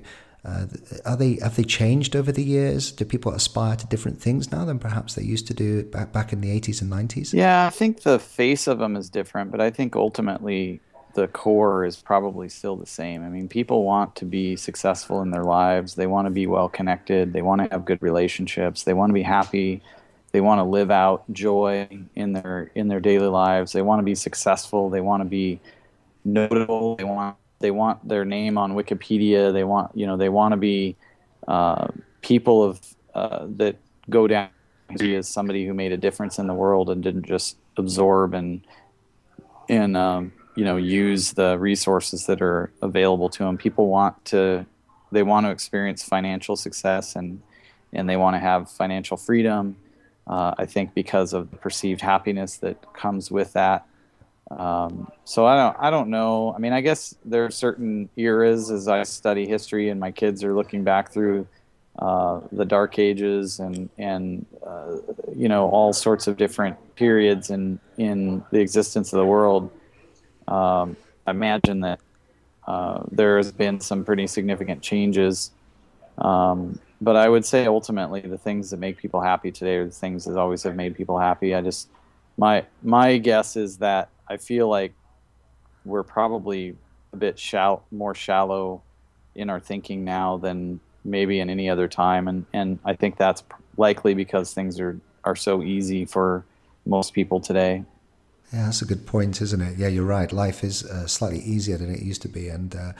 Uh, 0.49 0.65
are 1.05 1.15
they 1.15 1.37
have 1.41 1.55
they 1.55 1.63
changed 1.63 2.15
over 2.15 2.31
the 2.31 2.43
years? 2.43 2.91
Do 2.91 3.05
people 3.05 3.33
aspire 3.33 3.75
to 3.75 3.85
different 3.87 4.19
things 4.19 4.51
now 4.51 4.65
than 4.65 4.79
perhaps 4.79 5.13
they 5.13 5.23
used 5.23 5.47
to 5.47 5.53
do 5.53 5.83
back 5.83 6.11
back 6.11 6.33
in 6.33 6.41
the 6.41 6.59
80s 6.59 6.81
and 6.81 6.91
90s? 6.91 7.33
Yeah, 7.33 7.67
I 7.67 7.69
think 7.69 8.01
the 8.01 8.19
face 8.19 8.67
of 8.67 8.79
them 8.79 8.95
is 8.95 9.09
different, 9.09 9.51
but 9.51 9.61
I 9.61 9.69
think 9.69 9.95
ultimately 9.95 10.81
the 11.13 11.27
core 11.27 11.85
is 11.85 11.97
probably 11.97 12.49
still 12.49 12.75
the 12.75 12.85
same. 12.85 13.23
I 13.23 13.29
mean, 13.29 13.47
people 13.47 13.83
want 13.83 14.15
to 14.17 14.25
be 14.25 14.55
successful 14.55 15.21
in 15.21 15.31
their 15.31 15.43
lives. 15.43 15.95
They 15.95 16.07
want 16.07 16.25
to 16.27 16.31
be 16.31 16.47
well 16.47 16.69
connected. 16.69 17.33
They 17.33 17.41
want 17.41 17.61
to 17.61 17.67
have 17.71 17.85
good 17.85 18.01
relationships. 18.01 18.83
They 18.83 18.93
want 18.93 19.09
to 19.09 19.13
be 19.13 19.23
happy. 19.23 19.81
They 20.31 20.41
want 20.41 20.59
to 20.59 20.63
live 20.63 20.91
out 20.91 21.23
joy 21.31 21.87
in 22.15 22.33
their 22.33 22.71
in 22.75 22.87
their 22.87 22.99
daily 22.99 23.27
lives. 23.27 23.71
They 23.71 23.81
want 23.81 23.99
to 23.99 24.03
be 24.03 24.15
successful. 24.15 24.89
They 24.89 25.01
want 25.01 25.21
to 25.21 25.29
be 25.29 25.59
notable. 26.23 26.95
They 26.95 27.03
want 27.03 27.35
they 27.59 27.71
want 27.71 28.07
their 28.07 28.25
name 28.25 28.57
on 28.57 28.73
Wikipedia. 28.73 29.53
They 29.53 29.63
want 29.63 29.95
you 29.95 30.07
know 30.07 30.17
they 30.17 30.29
want 30.29 30.53
to 30.53 30.57
be 30.57 30.95
uh, 31.47 31.87
people 32.21 32.63
of 32.63 32.79
uh, 33.13 33.45
that 33.57 33.75
go 34.09 34.27
down 34.27 34.49
as 34.99 35.27
somebody 35.27 35.65
who 35.65 35.73
made 35.73 35.91
a 35.91 35.97
difference 35.97 36.39
in 36.39 36.47
the 36.47 36.53
world 36.53 36.89
and 36.89 37.03
didn't 37.03 37.25
just 37.25 37.57
absorb 37.77 38.33
and 38.33 38.61
and 39.67 39.95
um, 39.95 40.31
you 40.55 40.63
know 40.63 40.77
use 40.77 41.33
the 41.33 41.57
resources 41.57 42.25
that 42.25 42.41
are 42.41 42.71
available 42.81 43.29
to 43.29 43.43
them 43.43 43.57
people 43.57 43.87
want 43.87 44.23
to 44.25 44.65
they 45.11 45.23
want 45.23 45.45
to 45.45 45.51
experience 45.51 46.03
financial 46.03 46.55
success 46.55 47.15
and 47.15 47.41
and 47.93 48.09
they 48.09 48.17
want 48.17 48.35
to 48.35 48.39
have 48.39 48.69
financial 48.69 49.15
freedom 49.15 49.75
uh, 50.27 50.53
i 50.57 50.65
think 50.65 50.93
because 50.93 51.33
of 51.33 51.51
the 51.51 51.57
perceived 51.57 52.01
happiness 52.01 52.57
that 52.57 52.93
comes 52.93 53.29
with 53.31 53.53
that 53.53 53.85
um, 54.51 55.11
so 55.25 55.45
i 55.45 55.55
don't 55.55 55.77
i 55.79 55.89
don't 55.89 56.09
know 56.09 56.53
i 56.55 56.59
mean 56.59 56.73
i 56.73 56.81
guess 56.81 57.15
there 57.25 57.45
are 57.45 57.51
certain 57.51 58.09
eras 58.17 58.71
as 58.71 58.87
i 58.87 59.03
study 59.03 59.47
history 59.47 59.89
and 59.89 59.99
my 59.99 60.11
kids 60.11 60.43
are 60.43 60.55
looking 60.55 60.83
back 60.83 61.11
through 61.11 61.47
uh, 61.99 62.39
the 62.53 62.65
dark 62.65 62.97
ages 62.97 63.59
and 63.59 63.89
and 63.97 64.45
uh, 64.65 64.95
you 65.35 65.49
know 65.49 65.69
all 65.69 65.91
sorts 65.91 66.27
of 66.27 66.37
different 66.37 66.77
periods 66.95 67.49
in 67.49 67.79
in 67.97 68.43
the 68.51 68.59
existence 68.59 69.11
of 69.13 69.17
the 69.17 69.25
world 69.25 69.69
um, 70.49 70.97
I 71.27 71.31
imagine 71.31 71.81
that 71.81 71.99
uh, 72.67 73.03
there 73.11 73.37
has 73.37 73.51
been 73.51 73.79
some 73.79 74.03
pretty 74.03 74.27
significant 74.27 74.81
changes. 74.81 75.51
Um, 76.17 76.79
but 77.01 77.15
I 77.15 77.29
would 77.29 77.45
say 77.45 77.65
ultimately 77.65 78.21
the 78.21 78.37
things 78.37 78.71
that 78.71 78.77
make 78.77 78.97
people 78.97 79.21
happy 79.21 79.51
today 79.51 79.75
are 79.77 79.85
the 79.85 79.91
things 79.91 80.25
that 80.25 80.37
always 80.37 80.63
have 80.63 80.75
made 80.75 80.95
people 80.95 81.17
happy. 81.17 81.55
I 81.55 81.61
just 81.61 81.87
my 82.37 82.65
my 82.83 83.17
guess 83.17 83.55
is 83.55 83.77
that 83.77 84.09
I 84.29 84.37
feel 84.37 84.67
like 84.67 84.93
we're 85.85 86.03
probably 86.03 86.75
a 87.13 87.17
bit 87.17 87.39
shallow, 87.39 87.83
more 87.91 88.13
shallow 88.13 88.81
in 89.35 89.49
our 89.49 89.59
thinking 89.59 90.03
now 90.03 90.37
than 90.37 90.79
maybe 91.03 91.39
in 91.39 91.49
any 91.49 91.69
other 91.69 91.87
time, 91.87 92.27
and 92.27 92.45
and 92.53 92.79
I 92.85 92.93
think 92.93 93.17
that's 93.17 93.43
likely 93.77 94.13
because 94.13 94.53
things 94.53 94.79
are 94.79 94.99
are 95.23 95.35
so 95.35 95.63
easy 95.63 96.05
for 96.05 96.45
most 96.85 97.13
people 97.13 97.39
today. 97.39 97.83
Yeah, 98.53 98.65
that's 98.65 98.81
a 98.81 98.85
good 98.85 99.05
point, 99.05 99.41
isn't 99.41 99.61
it? 99.61 99.77
Yeah, 99.77 99.87
you're 99.87 100.05
right. 100.05 100.31
Life 100.31 100.63
is 100.63 100.83
uh, 100.83 101.07
slightly 101.07 101.39
easier 101.39 101.77
than 101.77 101.93
it 101.93 102.01
used 102.01 102.21
to 102.23 102.27
be, 102.27 102.49
and 102.49 102.75
uh, 102.75 102.93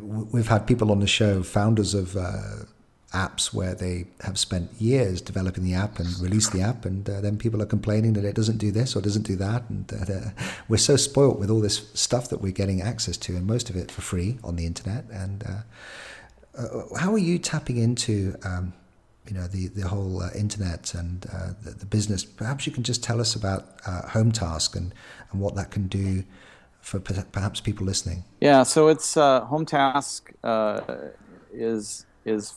we've 0.00 0.48
had 0.48 0.66
people 0.66 0.90
on 0.90 1.00
the 1.00 1.06
show, 1.06 1.42
founders 1.42 1.94
of 1.94 2.16
uh, 2.16 2.64
apps 3.12 3.52
where 3.52 3.74
they 3.74 4.06
have 4.20 4.38
spent 4.38 4.70
years 4.80 5.20
developing 5.20 5.64
the 5.64 5.74
app 5.74 5.98
and 5.98 6.18
release 6.20 6.48
the 6.48 6.60
app, 6.60 6.84
and 6.84 7.08
uh, 7.10 7.20
then 7.20 7.36
people 7.36 7.60
are 7.60 7.66
complaining 7.66 8.12
that 8.12 8.24
it 8.24 8.34
doesn't 8.34 8.58
do 8.58 8.70
this 8.70 8.94
or 8.94 9.00
doesn't 9.00 9.26
do 9.26 9.36
that. 9.36 9.68
And 9.68 9.92
uh, 9.92 10.30
we're 10.68 10.76
so 10.76 10.96
spoilt 10.96 11.38
with 11.38 11.50
all 11.50 11.60
this 11.60 11.90
stuff 11.94 12.28
that 12.28 12.40
we're 12.40 12.52
getting 12.52 12.80
access 12.80 13.16
to, 13.18 13.36
and 13.36 13.46
most 13.46 13.68
of 13.68 13.76
it 13.76 13.90
for 13.90 14.00
free 14.00 14.38
on 14.44 14.56
the 14.56 14.66
internet. 14.66 15.04
And 15.10 15.44
uh, 15.44 16.58
uh 16.58 16.96
how 16.98 17.12
are 17.12 17.18
you 17.18 17.38
tapping 17.38 17.76
into? 17.76 18.36
Um, 18.44 18.74
you 19.26 19.34
know 19.36 19.46
the 19.46 19.68
the 19.68 19.86
whole 19.86 20.22
uh, 20.22 20.30
internet 20.34 20.94
and 20.94 21.26
uh, 21.32 21.50
the, 21.62 21.72
the, 21.72 21.86
business. 21.86 22.24
Perhaps 22.24 22.66
you 22.66 22.72
can 22.72 22.82
just 22.82 23.04
tell 23.04 23.20
us 23.20 23.36
about 23.36 23.80
Home 23.84 24.32
Task 24.32 24.74
and 24.74 24.92
and 25.30 25.40
what 25.40 25.54
that 25.56 25.70
can 25.70 25.88
do 25.88 26.24
for 26.80 26.98
perhaps 26.98 27.60
people 27.60 27.86
listening. 27.86 28.24
Yeah, 28.40 28.62
so 28.62 28.88
it's 28.88 29.14
Home 29.14 29.66
Task 29.66 30.32
is 31.52 32.06
is 32.24 32.54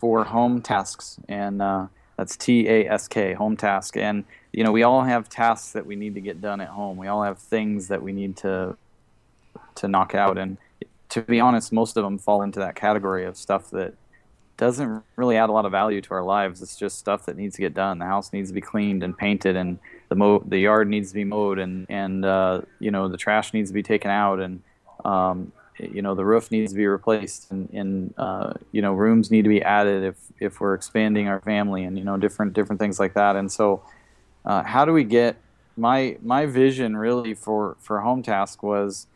for 0.00 0.24
home 0.24 0.62
tasks, 0.62 1.18
and 1.28 1.62
uh, 1.62 1.86
that's 2.16 2.36
T 2.36 2.66
A 2.68 2.88
S 2.88 3.06
K, 3.06 3.34
home 3.34 3.56
task. 3.56 3.96
And 3.96 4.24
you 4.52 4.64
know, 4.64 4.72
we 4.72 4.82
all 4.82 5.02
have 5.02 5.28
tasks 5.28 5.72
that 5.72 5.86
we 5.86 5.94
need 5.94 6.14
to 6.14 6.20
get 6.20 6.40
done 6.40 6.60
at 6.60 6.68
home. 6.68 6.96
We 6.96 7.06
all 7.06 7.22
have 7.22 7.38
things 7.38 7.88
that 7.88 8.02
we 8.02 8.12
need 8.12 8.36
to 8.38 8.76
to 9.76 9.88
knock 9.88 10.14
out, 10.14 10.38
and 10.38 10.56
to 11.10 11.22
be 11.22 11.38
honest, 11.38 11.72
most 11.72 11.96
of 11.96 12.04
them 12.04 12.18
fall 12.18 12.42
into 12.42 12.58
that 12.60 12.74
category 12.74 13.24
of 13.26 13.36
stuff 13.36 13.70
that 13.70 13.94
doesn't 14.56 15.02
really 15.16 15.36
add 15.36 15.48
a 15.48 15.52
lot 15.52 15.64
of 15.64 15.72
value 15.72 16.00
to 16.02 16.14
our 16.14 16.22
lives. 16.22 16.60
It's 16.60 16.76
just 16.76 16.98
stuff 16.98 17.24
that 17.26 17.36
needs 17.36 17.56
to 17.56 17.62
get 17.62 17.72
done. 17.72 17.98
The 17.98 18.04
house 18.04 18.32
needs 18.32 18.50
to 18.50 18.54
be 18.54 18.60
cleaned 18.60 19.02
and 19.02 19.16
painted, 19.16 19.56
and 19.56 19.78
the 20.08 20.16
mo- 20.16 20.44
the 20.46 20.58
yard 20.58 20.88
needs 20.88 21.08
to 21.10 21.14
be 21.14 21.24
mowed, 21.24 21.58
and 21.58 21.86
and 21.88 22.24
uh, 22.24 22.62
you 22.78 22.90
know 22.90 23.08
the 23.08 23.16
trash 23.16 23.52
needs 23.52 23.70
to 23.70 23.74
be 23.74 23.82
taken 23.82 24.10
out, 24.10 24.40
and 24.40 24.62
um, 25.04 25.52
you 25.80 26.02
know 26.02 26.14
the 26.14 26.24
roof 26.24 26.50
needs 26.50 26.72
to 26.72 26.76
be 26.76 26.86
replaced 26.86 27.50
and, 27.50 27.68
and 27.72 28.14
uh, 28.18 28.52
you 28.72 28.82
know 28.82 28.92
rooms 28.92 29.30
need 29.30 29.42
to 29.42 29.48
be 29.48 29.62
added 29.62 30.04
if 30.04 30.16
if 30.38 30.60
we're 30.60 30.74
expanding 30.74 31.28
our 31.28 31.40
family 31.40 31.84
and 31.84 31.98
you 31.98 32.04
know 32.04 32.16
different 32.16 32.52
different 32.52 32.80
things 32.80 32.98
like 32.98 33.14
that. 33.14 33.36
And 33.36 33.50
so 33.50 33.82
uh, 34.44 34.62
how 34.62 34.84
do 34.84 34.92
we 34.92 35.04
get 35.04 35.36
my 35.76 36.16
my 36.22 36.46
vision 36.46 36.96
really 36.96 37.34
for 37.34 37.76
for 37.80 38.00
home 38.00 38.22
task 38.22 38.62
was 38.62 39.06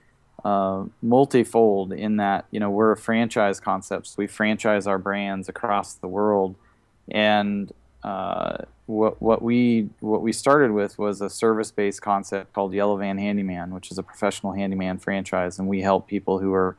uh, 0.44 0.84
multifold 1.02 1.92
in 1.92 2.16
that 2.16 2.46
you 2.50 2.60
know 2.60 2.70
we're 2.70 2.92
a 2.92 2.96
franchise 2.96 3.60
concept. 3.60 4.06
So 4.06 4.14
we 4.18 4.26
franchise 4.26 4.86
our 4.86 4.98
brands 4.98 5.48
across 5.48 5.94
the 5.94 6.08
world. 6.08 6.56
And 7.10 7.70
uh, 8.04 8.58
what 8.86 9.20
what 9.22 9.40
we 9.40 9.88
what 10.00 10.20
we 10.20 10.30
started 10.30 10.70
with 10.70 10.98
was 10.98 11.22
a 11.22 11.30
service 11.30 11.70
based 11.70 12.02
concept 12.02 12.52
called 12.52 12.74
Yellow 12.74 12.98
Van 12.98 13.16
Handyman, 13.16 13.72
which 13.72 13.90
is 13.90 13.96
a 13.96 14.02
professional 14.02 14.52
handyman 14.52 14.98
franchise, 14.98 15.58
and 15.58 15.66
we 15.66 15.80
help 15.80 16.06
people 16.06 16.38
who 16.38 16.52
are 16.52 16.76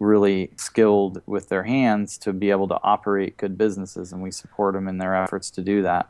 really 0.00 0.50
skilled 0.56 1.22
with 1.26 1.50
their 1.50 1.64
hands 1.64 2.16
to 2.18 2.32
be 2.32 2.50
able 2.50 2.66
to 2.68 2.80
operate 2.82 3.36
good 3.36 3.58
businesses, 3.58 4.10
and 4.10 4.22
we 4.22 4.30
support 4.30 4.74
them 4.74 4.88
in 4.88 4.96
their 4.96 5.14
efforts 5.14 5.50
to 5.50 5.60
do 5.60 5.82
that. 5.82 6.08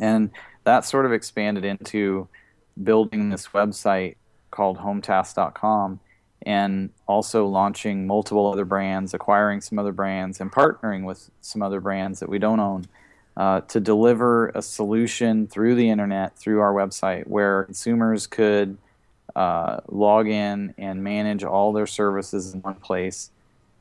And 0.00 0.30
that 0.64 0.86
sort 0.86 1.04
of 1.04 1.12
expanded 1.12 1.64
into 1.64 2.28
building 2.82 3.28
this 3.28 3.48
website 3.48 4.16
called 4.50 4.78
hometask.com 4.78 6.00
and 6.44 6.90
also 7.06 7.46
launching 7.46 8.06
multiple 8.06 8.50
other 8.50 8.64
brands, 8.64 9.12
acquiring 9.14 9.60
some 9.60 9.78
other 9.78 9.92
brands, 9.92 10.40
and 10.40 10.50
partnering 10.50 11.04
with 11.04 11.30
some 11.42 11.62
other 11.62 11.80
brands 11.80 12.18
that 12.18 12.28
we 12.28 12.38
don't 12.38 12.58
own 12.58 12.86
uh, 13.36 13.62
to 13.62 13.80
deliver 13.80 14.48
a 14.48 14.62
solution 14.62 15.46
through 15.46 15.74
the 15.74 15.88
internet, 15.88 16.36
through 16.36 16.60
our 16.60 16.72
website, 16.72 17.26
where 17.26 17.64
consumers 17.64 18.26
could 18.26 18.76
uh, 19.34 19.80
log 19.88 20.28
in 20.28 20.74
and 20.76 21.02
manage 21.02 21.42
all 21.42 21.72
their 21.72 21.86
services 21.86 22.52
in 22.52 22.60
one 22.60 22.74
place, 22.74 23.30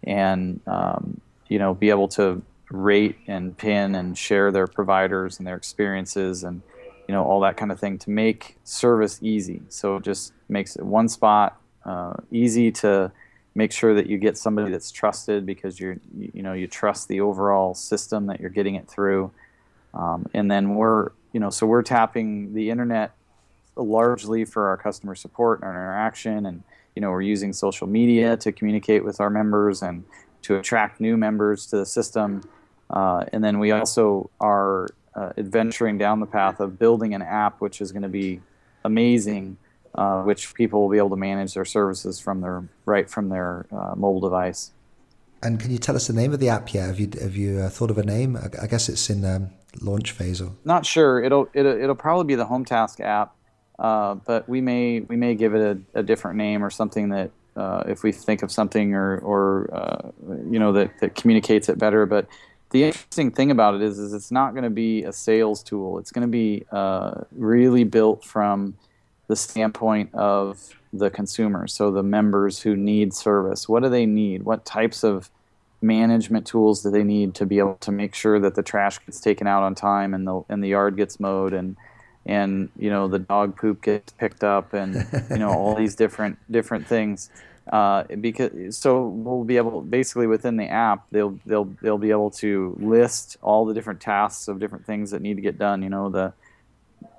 and 0.03 0.62
um, 0.67 1.20
you 1.50 1.60
know 1.60 1.74
be 1.74 1.89
able 1.89 2.08
to 2.08 2.41
rate 2.70 3.17
and 3.27 3.58
pin 3.58 3.96
and 3.96 4.17
share 4.17 4.51
their 4.51 4.67
providers 4.67 5.38
and 5.38 5.46
their 5.46 5.58
experiences 5.58 6.46
and 6.46 6.62
you 7.08 7.13
know 7.13 7.25
all 7.25 7.41
that 7.41 7.58
kind 7.58 7.72
of 7.72 7.79
thing 7.79 7.98
to 7.98 8.10
make 8.10 8.55
service 8.63 9.20
easy. 9.22 9.62
So 9.67 9.98
it 9.98 10.03
just 10.03 10.31
makes 10.48 10.77
it 10.77 10.86
one 10.86 11.10
spot 11.10 11.60
uh, 11.84 12.13
easy 12.31 12.72
to 12.72 13.12
make 13.53 13.74
sure 13.74 13.93
that 13.96 14.08
you 14.08 14.17
get 14.17 14.38
somebody 14.38 14.72
that's 14.72 14.91
trusted 14.91 15.46
because 15.46 15.77
you're 15.77 15.98
you 16.17 16.41
know 16.41 16.53
you 16.53 16.67
trust 16.67 17.10
the 17.10 17.20
overall 17.20 17.74
system 17.74 18.27
that 18.27 18.39
you're 18.39 18.50
getting 18.50 18.75
it 18.75 18.88
through 18.88 19.29
um, 19.93 20.25
and 20.33 20.50
then 20.50 20.75
we're, 20.75 21.10
you 21.33 21.39
know, 21.39 21.50
so 21.50 21.65
we're 21.65 21.83
tapping 21.83 22.53
the 22.53 22.69
internet 22.69 23.12
largely 23.75 24.45
for 24.45 24.67
our 24.67 24.77
customer 24.77 25.15
support 25.15 25.60
and 25.60 25.69
our 25.69 25.75
interaction. 25.75 26.45
And, 26.45 26.63
you 26.95 27.01
know, 27.01 27.10
we're 27.12 27.21
using 27.21 27.53
social 27.53 27.88
media 27.88 28.38
to 28.38 28.51
communicate 28.51 29.03
with 29.03 29.19
our 29.19 29.29
members 29.29 29.81
and 29.81 30.03
to 30.43 30.57
attract 30.57 31.00
new 31.00 31.17
members 31.17 31.65
to 31.67 31.77
the 31.77 31.86
system. 31.86 32.41
Uh, 32.89 33.25
and 33.31 33.43
then 33.43 33.60
we 33.60 33.71
also 33.71 34.29
are 34.39 34.88
uh, 35.15 35.31
adventuring 35.38 35.98
down 35.98 36.19
the 36.19 36.25
path 36.25 36.60
of 36.60 36.79
building 36.79 37.13
an 37.13 37.21
app, 37.21 37.62
which 37.62 37.81
is 37.81 37.91
going 37.91 38.01
to 38.01 38.10
be 38.10 38.41
amazing, 38.83 39.57
uh, 39.95 40.21
which 40.24 40.53
people 40.53 40.81
will 40.81 40.89
be 40.89 40.98
able 40.98 41.10
to 41.10 41.15
manage 41.15 41.53
their 41.53 41.65
services 41.65 42.19
from 42.19 42.41
their 42.41 42.63
right 42.86 43.10
from 43.10 43.29
their 43.29 43.65
uh, 43.71 43.93
mobile 43.95 44.21
device. 44.21 44.71
And 45.43 45.60
can 45.60 45.71
you 45.71 45.79
tell 45.79 45.95
us 45.95 46.07
the 46.07 46.13
name 46.13 46.33
of 46.33 46.39
the 46.39 46.50
app 46.50 46.74
yet? 46.74 46.88
Have 46.88 47.00
you 47.00 47.10
have 47.19 47.36
you 47.36 47.60
uh, 47.60 47.69
thought 47.69 47.91
of 47.91 47.98
a 47.98 48.03
name? 48.03 48.38
I, 48.38 48.67
guess 48.67 48.89
it's 48.89 49.10
in 49.10 49.25
um, 49.25 49.50
launch 49.80 50.12
phase 50.12 50.42
or 50.42 50.51
not 50.66 50.86
sure. 50.86 51.24
It'll 51.24 51.50
it'll, 51.54 51.82
it'll 51.82 51.96
probably 51.96 52.25
be 52.25 52.36
the 52.36 52.46
home 52.46 52.66
task 52.66 53.00
app 53.00 53.36
uh, 53.82 54.13
but 54.13 54.48
we 54.48 54.62
may 54.62 55.00
we 55.01 55.16
may 55.16 55.34
give 55.34 55.56
it 55.56 55.78
a, 55.96 56.00
a 56.00 56.04
different 56.04 56.38
name 56.38 56.63
or 56.63 56.70
something 56.70 57.10
that 57.10 57.32
uh, 57.56 57.84
if 57.88 58.04
we 58.04 58.12
think 58.12 58.44
of 58.44 58.51
something 58.51 58.94
or 58.94 59.18
or 59.20 59.70
uh, 59.74 60.12
you 60.50 60.60
know 60.60 60.72
that, 60.72 60.92
that 61.00 61.16
communicates 61.16 61.68
it 61.68 61.80
better. 61.80 62.06
But 62.06 62.28
the 62.70 62.84
interesting 62.84 63.32
thing 63.32 63.50
about 63.50 63.74
it 63.74 63.82
is 63.82 63.98
is 63.98 64.13
it's 64.13 64.32
not 64.32 64.51
going 64.51 64.63
to 64.63 64.70
be 64.70 65.04
a 65.04 65.12
sales 65.12 65.63
tool. 65.63 65.98
It's 65.98 66.12
going 66.12 66.22
to 66.22 66.32
be 66.32 66.63
uh, 66.72 67.24
really 67.32 67.84
built 67.84 68.24
from 68.24 68.78
the 69.28 69.36
standpoint 69.36 70.13
of 70.13 70.75
the 70.94 71.10
consumer. 71.10 71.66
So 71.66 71.90
the 71.90 72.04
members 72.04 72.62
who 72.62 72.75
need 72.75 73.16
service 73.16 73.68
what 73.68 73.82
do 73.82 73.90
they 73.90 74.06
need? 74.06 74.44
What 74.44 74.63
types 74.63 75.04
of 75.04 75.32
management 75.82 76.46
tools 76.46 76.84
that 76.84 76.92
they 76.92 77.04
need 77.04 77.34
to 77.36 77.46
be 77.46 77.60
able 77.60 77.76
to 77.82 77.92
make 77.92 78.14
sure 78.14 78.40
that 78.40 78.56
the 78.56 78.64
trash 78.64 79.00
gets 79.06 79.20
taken 79.20 79.48
out 79.48 79.64
on 79.64 79.76
time 79.76 80.14
and 80.14 80.28
the 80.28 80.42
and 80.50 80.64
the 80.64 80.70
yard 80.70 80.96
gets 80.96 81.20
mowed 81.20 81.54
and 81.54 81.76
and 82.26 82.70
you 82.78 82.90
know 82.90 83.08
the 83.08 83.20
dog 83.20 83.58
poop 83.58 83.82
gets 83.82 84.14
picked 84.14 84.44
up 84.44 84.74
and 84.74 85.08
you 85.30 85.38
know 85.38 85.50
all 85.50 85.76
these 85.76 85.96
different 86.04 86.38
different 86.50 86.88
things. 86.88 87.30
Uh, 87.72 88.04
because 88.20 88.76
so 88.76 89.08
we'll 89.08 89.44
be 89.44 89.56
able 89.56 89.82
basically 89.82 90.26
within 90.26 90.58
the 90.58 90.66
app 90.66 91.06
they'll 91.12 91.40
they'll 91.46 91.72
they'll 91.84 92.00
be 92.00 92.10
able 92.10 92.32
to 92.32 92.76
list 92.80 93.38
all 93.44 93.66
the 93.66 93.74
different 93.74 94.02
tasks 94.02 94.48
of 94.48 94.60
different 94.60 94.84
things 94.84 95.12
that 95.12 95.22
need 95.22 95.36
to 95.36 95.42
get 95.42 95.60
done 95.60 95.84
you 95.84 95.88
know 95.88 96.10
the 96.10 96.34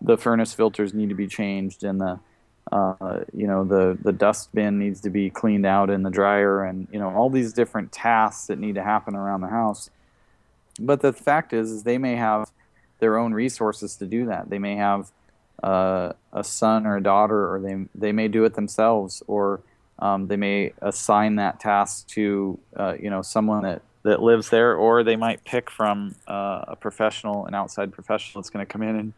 the 0.00 0.18
furnace 0.18 0.52
filters 0.52 0.92
need 0.92 1.08
to 1.08 1.14
be 1.14 1.28
changed 1.28 1.84
and 1.84 2.00
the 2.00 2.18
uh, 2.72 3.20
you 3.34 3.46
know 3.46 3.64
the 3.64 3.98
the 4.02 4.12
dust 4.12 4.52
bin 4.54 4.78
needs 4.78 5.02
to 5.02 5.10
be 5.10 5.28
cleaned 5.28 5.66
out 5.66 5.90
in 5.90 6.02
the 6.02 6.10
dryer 6.10 6.64
and 6.64 6.88
you 6.90 6.98
know 6.98 7.10
all 7.10 7.28
these 7.28 7.52
different 7.52 7.92
tasks 7.92 8.46
that 8.46 8.58
need 8.58 8.74
to 8.76 8.82
happen 8.82 9.14
around 9.14 9.42
the 9.42 9.48
house. 9.48 9.90
But 10.80 11.02
the 11.02 11.12
fact 11.12 11.52
is 11.52 11.70
is 11.70 11.82
they 11.82 11.98
may 11.98 12.16
have 12.16 12.50
their 12.98 13.18
own 13.18 13.34
resources 13.34 13.96
to 13.96 14.06
do 14.06 14.24
that. 14.26 14.48
They 14.48 14.58
may 14.58 14.76
have 14.76 15.12
uh, 15.62 16.14
a 16.32 16.42
son 16.42 16.86
or 16.86 16.96
a 16.96 17.02
daughter 17.02 17.52
or 17.52 17.60
they 17.60 17.84
they 17.94 18.12
may 18.12 18.26
do 18.28 18.44
it 18.44 18.54
themselves 18.54 19.22
or 19.26 19.60
um, 19.98 20.28
they 20.28 20.36
may 20.36 20.72
assign 20.80 21.36
that 21.36 21.60
task 21.60 22.08
to 22.08 22.58
uh, 22.76 22.94
you 22.98 23.10
know 23.10 23.20
someone 23.20 23.64
that 23.64 23.82
that 24.02 24.22
lives 24.22 24.48
there 24.48 24.74
or 24.74 25.04
they 25.04 25.14
might 25.14 25.44
pick 25.44 25.70
from 25.70 26.14
uh, 26.26 26.64
a 26.68 26.76
professional 26.76 27.44
an 27.44 27.54
outside 27.54 27.92
professional 27.92 28.40
that's 28.40 28.50
going 28.50 28.64
to 28.64 28.72
come 28.72 28.82
in 28.82 28.96
and 28.96 29.12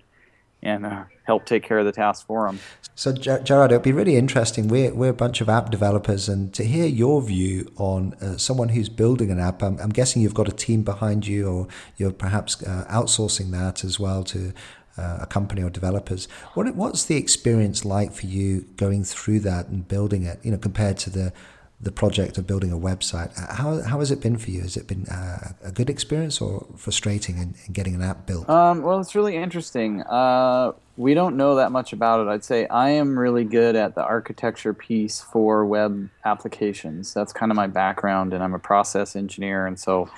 and 0.64 0.87
uh, 0.87 1.04
help 1.25 1.44
take 1.44 1.62
care 1.62 1.78
of 1.78 1.85
the 1.85 1.92
task 1.92 2.26
for 2.26 2.47
them. 2.47 2.59
So, 2.97 3.12
Jerrod, 3.12 3.66
it'd 3.66 3.83
be 3.83 3.92
really 3.92 4.16
interesting. 4.16 4.68
We're, 4.68 4.94
we're 4.94 5.11
a 5.11 5.14
bunch 5.14 5.40
of 5.40 5.49
app 5.49 5.71
developers, 5.71 6.28
and 6.28 6.54
to 6.54 6.64
hear 6.64 6.87
your 6.87 7.21
view 7.23 7.71
on 7.76 8.14
uh, 8.14 8.37
someone 8.37 8.71
who's 8.71 8.88
building 8.88 9.30
an 9.30 9.38
app, 9.38 9.62
I'm, 9.62 9.78
I'm, 9.80 9.90
guessing 9.90 10.23
you've 10.23 10.35
got 10.35 10.49
a 10.49 10.52
team 10.52 10.83
behind 10.83 11.26
you, 11.26 11.49
or 11.49 11.68
you're 11.97 12.12
perhaps 12.12 12.62
uh, 12.62 12.87
outsourcing 12.88 13.50
that 13.50 13.85
as 13.85 14.00
well 14.00 14.23
to 14.25 14.52
uh, 14.97 15.18
a 15.23 15.26
company 15.26 15.62
or 15.62 15.71
developers. 15.71 16.28
What, 16.54 16.73
what's 16.75 17.04
the 17.04 17.16
experience 17.16 17.85
like 17.85 18.12
for 18.12 18.26
you 18.26 18.62
going 18.76 19.04
through 19.04 19.40
that 19.40 19.66
and 19.68 19.87
building 19.87 20.23
it, 20.23 20.38
you 20.42 20.52
know, 20.52 20.59
compared 20.59 20.99
to 20.99 21.11
the 21.11 21.33
the 21.81 21.93
project 21.93 22.38
of 22.38 22.47
building 22.47 22.73
a 22.73 22.78
website. 22.78 23.37
Uh, 23.38 23.54
how, 23.54 23.83
how 23.83 23.99
has 23.99 24.11
it 24.11 24.21
been 24.21 24.38
for 24.38 24.50
you? 24.50 24.62
Has 24.62 24.76
it 24.76 24.87
been 24.87 25.07
uh, 25.07 25.52
a 25.62 25.73
good 25.73 25.90
experience 25.90 26.40
or 26.40 26.66
frustrating 26.76 27.38
in, 27.38 27.54
in 27.66 27.73
getting 27.73 27.95
an 27.95 28.02
app 28.02 28.26
built? 28.26 28.49
Um, 28.49 28.83
well, 28.83 29.00
it's 29.00 29.14
really 29.14 29.37
interesting. 29.37 30.02
Uh, 30.02 30.73
we 30.97 31.14
don't 31.14 31.37
know 31.37 31.57
that 31.57 31.73
much 31.73 31.93
about 31.93 32.21
it. 32.21 32.31
I'd 32.31 32.45
say 32.45 32.66
I 32.69 32.90
am 32.90 33.19
really 33.19 33.45
good 33.45 33.76
at 33.76 33.95
the 33.95 34.04
architecture 34.04 34.73
piece 34.73 35.21
for 35.21 35.66
web 35.66 36.09
applications. 36.25 37.12
That's 37.12 37.33
kind 37.33 37.50
of 37.50 37.57
my 37.57 37.66
background, 37.66 38.33
and 38.33 38.43
I'm 38.43 38.54
a 38.54 38.59
process 38.59 39.16
engineer, 39.16 39.66
and 39.66 39.78
so 39.78 40.09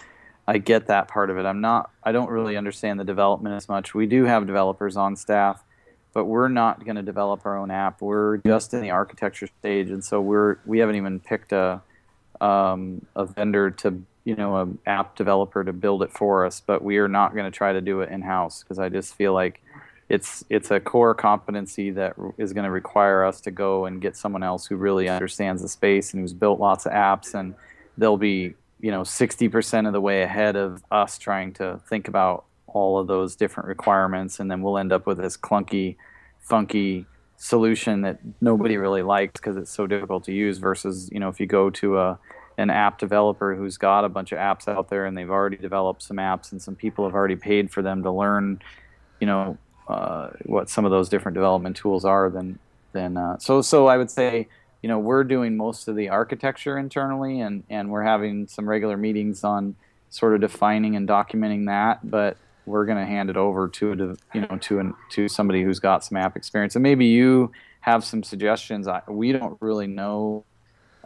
I 0.46 0.58
get 0.58 0.86
that 0.86 1.08
part 1.08 1.30
of 1.30 1.38
it. 1.38 1.46
I'm 1.46 1.60
not. 1.60 1.90
I 2.04 2.12
don't 2.12 2.30
really 2.30 2.56
understand 2.56 3.00
the 3.00 3.04
development 3.04 3.56
as 3.56 3.68
much. 3.68 3.94
We 3.94 4.06
do 4.06 4.24
have 4.24 4.46
developers 4.46 4.96
on 4.96 5.16
staff 5.16 5.64
but 6.16 6.24
we're 6.24 6.48
not 6.48 6.82
going 6.82 6.96
to 6.96 7.02
develop 7.02 7.44
our 7.44 7.58
own 7.58 7.70
app. 7.70 8.00
We're 8.00 8.38
just 8.38 8.72
in 8.72 8.80
the 8.80 8.88
architecture 8.88 9.46
stage, 9.58 9.90
and 9.90 10.02
so 10.02 10.18
we're 10.18 10.56
we 10.64 10.78
haven't 10.78 10.96
even 10.96 11.20
picked 11.20 11.52
a 11.52 11.82
um, 12.40 13.04
a 13.14 13.26
vendor 13.26 13.70
to 13.72 14.02
you 14.24 14.34
know 14.34 14.56
an 14.56 14.78
app 14.86 15.14
developer 15.14 15.62
to 15.62 15.74
build 15.74 16.02
it 16.02 16.10
for 16.10 16.46
us, 16.46 16.62
but 16.66 16.82
we 16.82 16.96
are 16.96 17.06
not 17.06 17.34
going 17.34 17.44
to 17.44 17.50
try 17.50 17.74
to 17.74 17.82
do 17.82 18.00
it 18.00 18.10
in 18.10 18.22
house 18.22 18.62
because 18.62 18.78
I 18.78 18.88
just 18.88 19.14
feel 19.14 19.34
like 19.34 19.62
it's 20.08 20.42
it's 20.48 20.70
a 20.70 20.80
core 20.80 21.14
competency 21.14 21.90
that 21.90 22.14
is 22.38 22.54
going 22.54 22.64
to 22.64 22.70
require 22.70 23.22
us 23.22 23.42
to 23.42 23.50
go 23.50 23.84
and 23.84 24.00
get 24.00 24.16
someone 24.16 24.42
else 24.42 24.64
who 24.64 24.76
really 24.76 25.10
understands 25.10 25.60
the 25.60 25.68
space 25.68 26.14
and 26.14 26.22
who's 26.22 26.32
built 26.32 26.58
lots 26.58 26.86
of 26.86 26.92
apps 26.92 27.34
and 27.34 27.54
they'll 27.98 28.16
be 28.16 28.54
you 28.80 28.90
know 28.90 29.02
60% 29.02 29.86
of 29.86 29.92
the 29.92 30.00
way 30.00 30.22
ahead 30.22 30.56
of 30.56 30.82
us 30.90 31.18
trying 31.18 31.52
to 31.54 31.78
think 31.90 32.08
about 32.08 32.46
all 32.66 32.98
of 32.98 33.06
those 33.06 33.36
different 33.36 33.68
requirements 33.68 34.40
and 34.40 34.50
then 34.50 34.62
we'll 34.62 34.78
end 34.78 34.92
up 34.92 35.06
with 35.06 35.18
this 35.18 35.36
clunky 35.36 35.96
funky 36.40 37.06
solution 37.36 38.02
that 38.02 38.18
nobody 38.40 38.76
really 38.76 39.02
likes 39.02 39.40
because 39.40 39.56
it's 39.56 39.70
so 39.70 39.86
difficult 39.86 40.24
to 40.24 40.32
use 40.32 40.58
versus 40.58 41.10
you 41.12 41.20
know 41.20 41.28
if 41.28 41.38
you 41.38 41.46
go 41.46 41.70
to 41.70 41.98
a 41.98 42.18
an 42.58 42.70
app 42.70 42.98
developer 42.98 43.54
who's 43.54 43.76
got 43.76 44.04
a 44.04 44.08
bunch 44.08 44.32
of 44.32 44.38
apps 44.38 44.66
out 44.66 44.88
there 44.88 45.04
and 45.04 45.16
they've 45.16 45.30
already 45.30 45.58
developed 45.58 46.02
some 46.02 46.16
apps 46.16 46.52
and 46.52 46.62
some 46.62 46.74
people 46.74 47.04
have 47.04 47.14
already 47.14 47.36
paid 47.36 47.70
for 47.70 47.82
them 47.82 48.02
to 48.02 48.10
learn 48.10 48.60
you 49.20 49.26
know 49.26 49.58
uh, 49.88 50.30
what 50.44 50.68
some 50.68 50.84
of 50.84 50.90
those 50.90 51.08
different 51.08 51.34
development 51.34 51.76
tools 51.76 52.04
are 52.04 52.30
then 52.30 52.58
then 52.92 53.16
uh, 53.16 53.38
so 53.38 53.60
so 53.60 53.86
I 53.86 53.98
would 53.98 54.10
say 54.10 54.48
you 54.82 54.88
know 54.88 54.98
we're 54.98 55.24
doing 55.24 55.56
most 55.56 55.88
of 55.88 55.96
the 55.96 56.08
architecture 56.08 56.78
internally 56.78 57.40
and 57.40 57.64
and 57.68 57.90
we're 57.90 58.02
having 58.04 58.46
some 58.46 58.68
regular 58.68 58.96
meetings 58.96 59.44
on 59.44 59.76
sort 60.08 60.34
of 60.34 60.40
defining 60.40 60.96
and 60.96 61.06
documenting 61.06 61.66
that 61.66 62.08
but 62.08 62.38
we're 62.66 62.84
going 62.84 62.98
to 62.98 63.06
hand 63.06 63.30
it 63.30 63.36
over 63.36 63.68
to 63.68 63.92
a 63.92 63.96
you 64.36 64.40
know 64.42 64.58
to 64.60 64.78
an, 64.78 64.94
to 65.10 65.28
somebody 65.28 65.62
who's 65.62 65.78
got 65.78 66.04
some 66.04 66.16
app 66.16 66.36
experience. 66.36 66.76
And 66.76 66.82
maybe 66.82 67.06
you 67.06 67.52
have 67.80 68.04
some 68.04 68.22
suggestions. 68.22 68.88
I, 68.88 69.02
we 69.08 69.32
don't 69.32 69.56
really 69.60 69.86
know. 69.86 70.44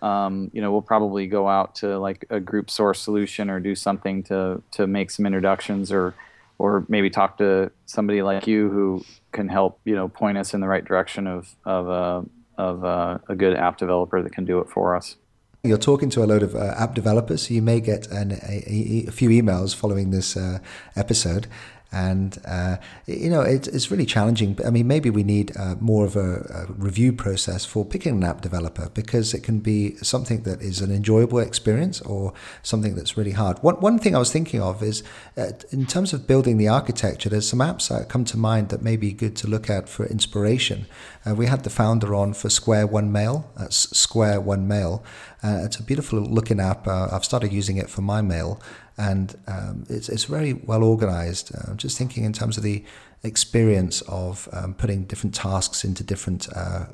Um, 0.03 0.51
you 0.55 0.63
know 0.63 0.73
we'll 0.73 0.81
probably 0.81 1.27
go 1.27 1.47
out 1.47 1.75
to 1.77 1.99
like 1.99 2.25
a 2.31 2.41
group 2.41 2.71
source 2.71 3.01
solution 3.03 3.51
or 3.51 3.61
do 3.61 3.75
something 3.75 4.23
to 4.25 4.63
to 4.73 4.87
make 4.87 5.11
some 5.11 5.27
introductions 5.27 5.93
or 5.93 6.15
or 6.57 6.87
maybe 6.89 7.11
talk 7.11 7.37
to 7.39 7.71
somebody 7.85 8.23
like 8.23 8.47
you 8.47 8.71
who 8.71 9.05
can 9.33 9.49
help 9.49 9.79
you 9.85 9.95
know 9.95 10.09
point 10.09 10.39
us 10.39 10.55
in 10.55 10.61
the 10.61 10.69
right 10.69 10.85
direction 10.85 11.27
of 11.27 11.55
of 11.67 11.89
uh, 11.89 12.23
of 12.57 12.85
uh, 12.85 13.19
a 13.29 13.35
good 13.35 13.57
app 13.57 13.79
developer 13.79 14.23
that 14.23 14.33
can 14.33 14.45
do 14.45 14.59
it 14.61 14.69
for 14.69 14.97
us. 14.97 15.17
You're 15.63 15.77
talking 15.77 16.09
to 16.11 16.25
a 16.25 16.27
load 16.27 16.43
of 16.43 16.55
uh, 16.55 16.75
app 16.79 16.95
developers, 16.95 17.47
so 17.47 17.55
you 17.55 17.61
may 17.61 17.81
get 17.81 18.07
an, 18.11 18.33
a, 18.33 19.07
a, 19.09 19.11
few 19.11 19.29
emails 19.29 19.75
following 19.75 20.11
this 20.11 20.35
uh, 20.35 20.59
episode, 20.97 21.49
and 21.93 22.39
uh, 22.47 22.77
you 23.07 23.31
know 23.31 23.41
it, 23.41 23.67
it's 23.69 23.91
really 23.91 24.07
challenging. 24.07 24.59
I 24.65 24.71
mean, 24.71 24.87
maybe 24.87 25.11
we 25.11 25.23
need 25.23 25.57
uh, 25.57 25.75
more 25.81 26.05
of 26.05 26.17
a, 26.17 26.67
a, 26.69 26.73
review 26.73 27.13
process 27.13 27.65
for 27.65 27.85
picking 27.85 28.17
an 28.17 28.25
app 28.25 28.41
developer 28.41 28.91
because 28.91 29.35
it 29.35 29.43
can 29.43 29.59
be 29.59 29.97
something 29.97 30.43
that 30.43 30.63
is 30.63 30.81
an 30.81 30.93
enjoyable 30.93 31.39
experience 31.39 32.01
or 32.03 32.33
something 32.63 32.95
that's 32.95 33.17
really 33.17 33.33
hard. 33.33 33.59
One 33.59 33.77
one 33.81 33.99
thing 33.99 34.15
I 34.15 34.19
was 34.19 34.33
thinking 34.33 34.63
of 34.63 34.83
is 34.83 35.03
uh, 35.37 35.53
in 35.71 35.87
terms 35.87 36.13
of 36.13 36.27
building 36.27 36.59
the 36.59 36.69
architecture. 36.69 37.29
There's 37.29 37.49
some 37.49 37.61
apps 37.61 37.89
that 37.89 38.09
come 38.09 38.25
to 38.27 38.37
mind 38.37 38.69
that 38.69 38.83
may 38.83 38.97
be 38.97 39.13
good 39.13 39.37
to 39.37 39.49
look 39.49 39.69
at 39.69 39.89
for 39.89 40.07
inspiration. 40.07 40.87
Uh, 41.27 41.35
we 41.35 41.47
had 41.47 41.65
the 41.65 41.71
founder 41.71 42.15
on 42.15 42.35
for 42.35 42.49
Square 42.49 42.87
One 42.89 43.11
Mail. 43.11 43.51
That's 43.57 43.97
Square 43.97 44.43
One 44.43 44.69
Mail. 44.69 45.05
Uh, 45.43 45.63
it's 45.65 45.77
a 45.77 45.83
beautiful 45.83 46.21
looking 46.21 46.61
app. 46.61 46.87
Uh, 46.87 47.09
I've 47.11 47.25
started 47.25 47.53
using 47.53 47.77
it 47.79 47.91
for 47.91 48.03
my 48.03 48.21
mail 48.21 48.61
and 49.01 49.35
um, 49.47 49.87
it's, 49.89 50.11
it's 50.11 50.25
very 50.25 50.53
well 50.53 50.85
organized. 50.85 51.53
Uh, 51.55 51.75
just 51.75 51.97
thinking 51.97 52.25
in 52.25 52.35
terms 52.35 52.59
of 52.59 52.63
the 52.63 52.85
experience 53.23 54.03
of 54.03 54.47
um, 54.53 54.75
putting 54.75 55.05
different 55.05 55.35
tasks 55.35 55.85
into 55.85 56.05
different 56.05 56.49
uh, 56.55 56.85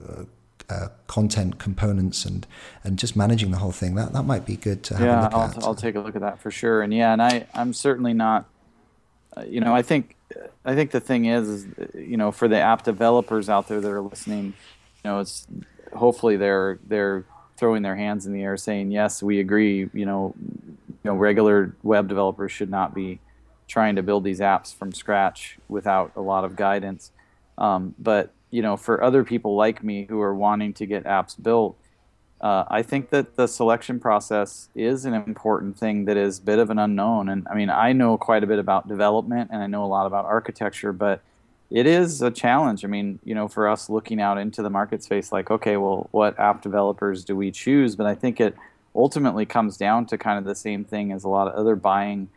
uh, 0.70 0.88
content 1.08 1.58
components 1.58 2.24
and 2.24 2.46
and 2.84 2.98
just 2.98 3.16
managing 3.16 3.50
the 3.50 3.58
whole 3.58 3.72
thing. 3.72 3.96
That 3.96 4.12
that 4.12 4.22
might 4.22 4.46
be 4.46 4.56
good 4.56 4.84
to 4.84 4.96
have 4.96 5.06
yeah, 5.06 5.20
a 5.20 5.22
look 5.22 5.32
I'll, 5.32 5.42
at. 5.42 5.64
I'll 5.64 5.74
take 5.74 5.96
a 5.96 6.00
look 6.00 6.14
at 6.14 6.22
that 6.22 6.38
for 6.38 6.52
sure. 6.52 6.82
And 6.82 6.94
yeah, 6.94 7.12
and 7.12 7.20
I 7.20 7.46
I'm 7.54 7.72
certainly 7.72 8.12
not. 8.12 8.46
Uh, 9.36 9.42
you 9.42 9.60
know, 9.60 9.74
I 9.74 9.82
think 9.82 10.14
I 10.64 10.74
think 10.76 10.92
the 10.92 11.00
thing 11.00 11.24
is, 11.26 11.48
is, 11.48 11.66
you 11.94 12.16
know, 12.16 12.30
for 12.30 12.46
the 12.46 12.60
app 12.60 12.84
developers 12.84 13.48
out 13.48 13.66
there 13.66 13.80
that 13.80 13.90
are 13.90 14.00
listening, 14.00 14.46
you 14.46 15.10
know, 15.10 15.18
it's 15.18 15.46
hopefully 15.92 16.36
they're 16.36 16.78
they're 16.86 17.24
throwing 17.56 17.82
their 17.82 17.96
hands 17.96 18.26
in 18.26 18.32
the 18.32 18.42
air 18.42 18.56
saying 18.56 18.92
yes, 18.92 19.22
we 19.22 19.40
agree. 19.40 19.88
You 19.92 20.06
know, 20.06 20.34
know, 21.06 21.14
regular 21.14 21.74
web 21.82 22.08
developers 22.08 22.52
should 22.52 22.70
not 22.70 22.94
be 22.94 23.20
trying 23.66 23.96
to 23.96 24.02
build 24.02 24.24
these 24.24 24.40
apps 24.40 24.74
from 24.74 24.92
scratch 24.92 25.58
without 25.68 26.12
a 26.16 26.20
lot 26.20 26.44
of 26.44 26.56
guidance. 26.56 27.10
Um, 27.58 27.94
but 27.98 28.32
you 28.50 28.62
know, 28.62 28.76
for 28.76 29.02
other 29.02 29.24
people 29.24 29.56
like 29.56 29.82
me 29.82 30.06
who 30.08 30.20
are 30.20 30.34
wanting 30.34 30.72
to 30.74 30.86
get 30.86 31.04
apps 31.04 31.40
built, 31.40 31.76
uh, 32.40 32.64
I 32.68 32.82
think 32.82 33.10
that 33.10 33.36
the 33.36 33.46
selection 33.46 33.98
process 33.98 34.68
is 34.74 35.04
an 35.04 35.14
important 35.14 35.78
thing 35.78 36.04
that 36.04 36.16
is 36.16 36.38
a 36.38 36.42
bit 36.42 36.58
of 36.58 36.70
an 36.70 36.78
unknown. 36.78 37.28
And 37.28 37.46
I 37.50 37.54
mean, 37.54 37.70
I 37.70 37.92
know 37.92 38.18
quite 38.18 38.44
a 38.44 38.46
bit 38.46 38.58
about 38.58 38.88
development 38.88 39.50
and 39.52 39.62
I 39.62 39.66
know 39.66 39.84
a 39.84 39.86
lot 39.86 40.06
about 40.06 40.26
architecture, 40.26 40.92
but 40.92 41.22
it 41.70 41.86
is 41.86 42.22
a 42.22 42.30
challenge. 42.30 42.84
I 42.84 42.88
mean, 42.88 43.18
you 43.24 43.34
know, 43.34 43.48
for 43.48 43.68
us 43.68 43.90
looking 43.90 44.20
out 44.20 44.38
into 44.38 44.62
the 44.62 44.70
market 44.70 45.02
space, 45.02 45.32
like, 45.32 45.50
okay, 45.50 45.76
well, 45.76 46.08
what 46.12 46.38
app 46.38 46.62
developers 46.62 47.24
do 47.24 47.34
we 47.34 47.50
choose? 47.50 47.96
But 47.96 48.06
I 48.06 48.14
think 48.14 48.40
it 48.40 48.54
ultimately 48.96 49.46
comes 49.46 49.76
down 49.76 50.06
to 50.06 50.18
kind 50.18 50.38
of 50.38 50.44
the 50.44 50.54
same 50.54 50.84
thing 50.84 51.12
as 51.12 51.24
a 51.24 51.28
lot 51.28 51.48
of 51.48 51.54
other 51.54 51.76
buying 51.76 52.28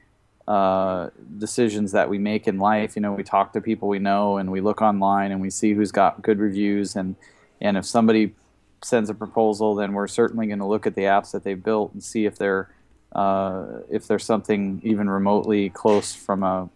uh, 0.48 1.10
decisions 1.38 1.92
that 1.92 2.10
we 2.10 2.18
make 2.18 2.48
in 2.48 2.58
life. 2.58 2.96
You 2.96 3.02
know, 3.02 3.14
we 3.14 3.24
talk 3.24 3.54
to 3.54 3.62
people 3.62 3.88
we 3.88 4.00
know 4.00 4.38
and 4.38 4.52
we 4.52 4.62
look 4.62 4.82
online 4.82 5.32
and 5.32 5.42
we 5.42 5.50
see 5.50 5.74
who's 5.74 5.92
got 5.92 6.22
good 6.22 6.40
reviews 6.40 6.96
and 6.96 7.16
and 7.62 7.78
if 7.78 7.86
somebody 7.86 8.34
sends 8.82 9.10
a 9.10 9.14
proposal, 9.14 9.76
then 9.76 9.94
we're 9.94 10.08
certainly 10.08 10.48
going 10.48 10.60
to 10.60 10.66
look 10.66 10.88
at 10.88 10.96
the 10.96 11.02
apps 11.02 11.32
that 11.32 11.44
they've 11.44 11.62
built 11.62 11.94
and 11.94 12.04
see 12.04 12.26
if 12.26 12.38
they're 12.38 12.70
uh, 13.14 13.66
if 13.90 14.08
there's 14.08 14.24
something 14.24 14.82
even 14.84 15.10
remotely 15.10 15.70
close 15.70 16.14
from 16.14 16.44
a 16.44 16.70